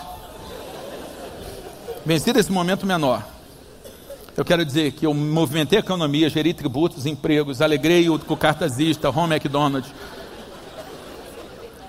[2.05, 3.23] vencido esse momento menor,
[4.35, 9.35] eu quero dizer que eu movimentei a economia, geri tributos, empregos, alegrei o, cartazista, Home
[9.35, 9.93] McDonald's,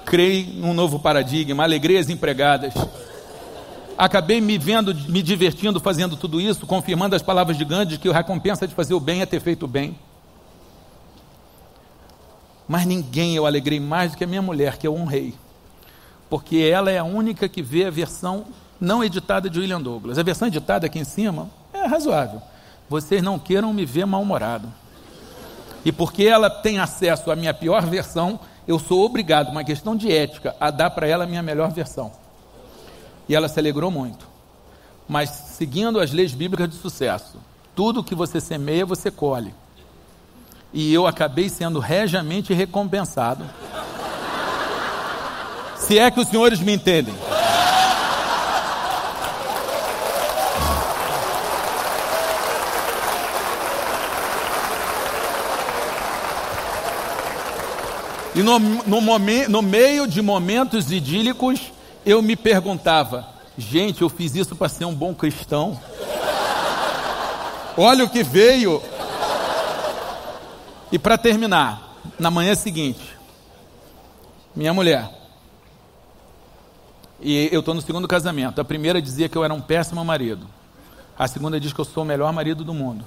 [0.06, 2.74] criei um novo paradigma, alegrei as empregadas.
[3.98, 8.14] Acabei me vendo, me divertindo fazendo tudo isso, confirmando as palavras de Gandhi que a
[8.14, 9.98] recompensa de fazer o bem é ter feito o bem.
[12.68, 15.34] Mas ninguém eu alegrei mais do que a minha mulher, que eu honrei.
[16.30, 18.46] Porque ela é a única que vê a versão
[18.82, 20.18] não editada de William Douglas.
[20.18, 21.50] A versão editada aqui em cima
[21.84, 22.42] é razoável.
[22.90, 24.72] Vocês não queiram me ver mal-humorado.
[25.86, 30.12] E porque ela tem acesso à minha pior versão, eu sou obrigado, uma questão de
[30.12, 32.12] ética, a dar para ela a minha melhor versão.
[33.28, 34.26] E ela se alegrou muito.
[35.08, 37.38] Mas seguindo as leis bíblicas de sucesso,
[37.76, 39.54] tudo que você semeia, você colhe.
[40.72, 43.46] E eu acabei sendo regiamente recompensado.
[45.78, 47.14] Se é que os senhores me entendem.
[58.36, 61.72] E no, no, momen, no meio de momentos idílicos,
[62.06, 63.28] eu me perguntava:
[63.58, 65.80] gente, eu fiz isso para ser um bom cristão?
[67.78, 68.82] Olha o que veio.
[70.92, 73.18] E para terminar, na manhã seguinte,
[74.56, 75.10] minha mulher,
[77.20, 78.60] e eu estou no segundo casamento.
[78.60, 80.46] A primeira dizia que eu era um péssimo marido.
[81.18, 83.06] A segunda diz que eu sou o melhor marido do mundo.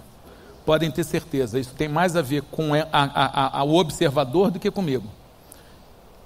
[0.67, 4.59] Podem ter certeza, isso tem mais a ver com a, a, a, o observador do
[4.59, 5.09] que comigo.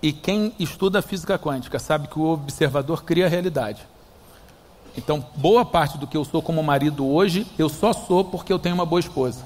[0.02, 3.86] E quem estuda física quântica sabe que o observador cria a realidade.
[4.96, 8.58] Então, boa parte do que eu sou como marido hoje, eu só sou porque eu
[8.58, 9.44] tenho uma boa esposa.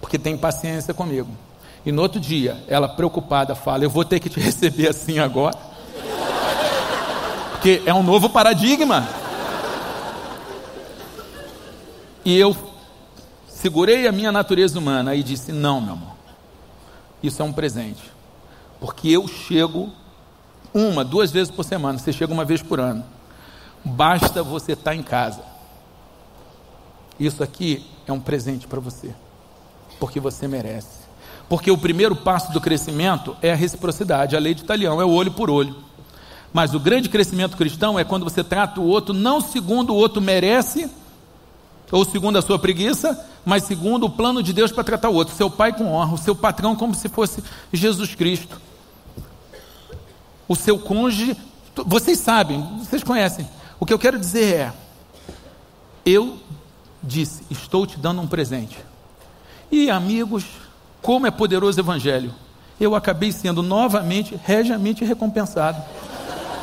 [0.00, 1.28] Porque tem paciência comigo.
[1.84, 5.56] E no outro dia, ela preocupada fala: Eu vou ter que te receber assim agora.
[7.52, 9.06] Porque é um novo paradigma.
[12.24, 12.56] E eu
[13.62, 16.16] segurei a minha natureza humana e disse: Não, meu amor,
[17.22, 18.02] isso é um presente.
[18.80, 19.88] Porque eu chego
[20.74, 23.04] uma, duas vezes por semana, você chega uma vez por ano.
[23.84, 25.44] Basta você estar em casa.
[27.20, 29.14] Isso aqui é um presente para você,
[30.00, 31.02] porque você merece.
[31.48, 35.10] Porque o primeiro passo do crescimento é a reciprocidade, a lei de Italião, é o
[35.10, 35.76] olho por olho.
[36.52, 40.20] Mas o grande crescimento cristão é quando você trata o outro não segundo o outro
[40.20, 40.90] merece,
[41.92, 45.34] ou segundo a sua preguiça, mas segundo o plano de Deus para tratar o outro.
[45.34, 48.58] Seu pai com honra, o seu patrão como se fosse Jesus Cristo.
[50.48, 51.36] O seu cônjuge,
[51.86, 53.46] vocês sabem, vocês conhecem.
[53.78, 54.72] O que eu quero dizer é:
[56.04, 56.38] eu
[57.02, 58.78] disse, estou te dando um presente.
[59.70, 60.44] E amigos,
[61.02, 62.34] como é poderoso o Evangelho.
[62.80, 65.80] Eu acabei sendo novamente, regiamente recompensado.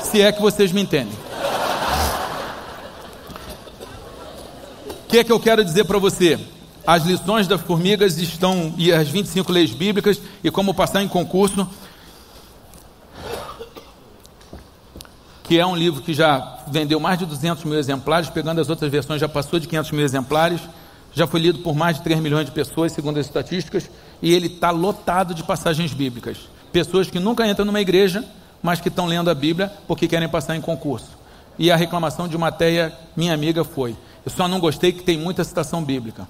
[0.01, 1.28] Se é que vocês me entendem.
[5.09, 6.39] Que é que eu quero dizer para você?
[6.85, 11.67] As lições das formigas estão, e as 25 leis bíblicas, e como passar em concurso,
[15.43, 18.91] que é um livro que já vendeu mais de 200 mil exemplares, pegando as outras
[18.91, 20.61] versões já passou de 500 mil exemplares,
[21.11, 23.89] já foi lido por mais de 3 milhões de pessoas, segundo as estatísticas,
[24.21, 26.37] e ele está lotado de passagens bíblicas.
[26.71, 28.23] Pessoas que nunca entram numa igreja,
[28.61, 31.17] mas que estão lendo a Bíblia porque querem passar em concurso.
[31.57, 33.95] E a reclamação de Mateia, minha amiga, foi:
[34.25, 36.27] eu só não gostei que tem muita citação bíblica,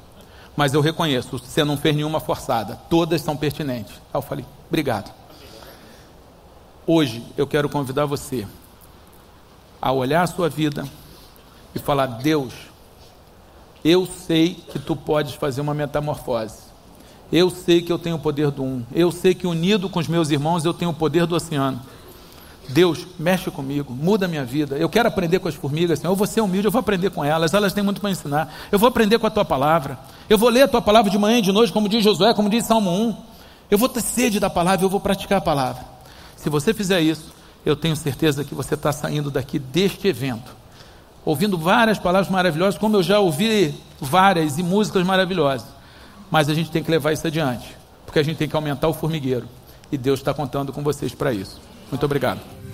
[0.56, 3.94] mas eu reconheço, você não fez nenhuma forçada, todas são pertinentes.
[4.14, 5.14] Aí eu falei: obrigado.
[6.86, 8.48] Hoje eu quero convidar você
[9.82, 10.88] a olhar a sua vida
[11.74, 12.54] e falar: Deus,
[13.84, 16.70] eu sei que tu podes fazer uma metamorfose.
[17.32, 18.84] Eu sei que eu tenho o poder do um.
[18.92, 21.80] Eu sei que unido com os meus irmãos eu tenho o poder do oceano.
[22.70, 24.78] Deus, mexe comigo, muda a minha vida.
[24.78, 26.12] Eu quero aprender com as formigas, Senhor.
[26.12, 27.54] Eu vou ser humilde, eu vou aprender com elas.
[27.54, 28.54] Elas têm muito para ensinar.
[28.72, 29.98] Eu vou aprender com a tua palavra.
[30.30, 32.48] Eu vou ler a tua palavra de manhã e de noite, como diz Josué, como
[32.48, 33.16] diz Salmo 1.
[33.72, 35.84] Eu vou ter sede da palavra, eu vou praticar a palavra.
[36.36, 37.34] Se você fizer isso,
[37.66, 40.56] eu tenho certeza que você está saindo daqui deste evento,
[41.26, 45.68] ouvindo várias palavras maravilhosas, como eu já ouvi várias e músicas maravilhosas.
[46.30, 48.94] Mas a gente tem que levar isso adiante, porque a gente tem que aumentar o
[48.94, 49.48] formigueiro.
[49.92, 51.60] E Deus está contando com vocês para isso.
[51.92, 52.59] Muito obrigado.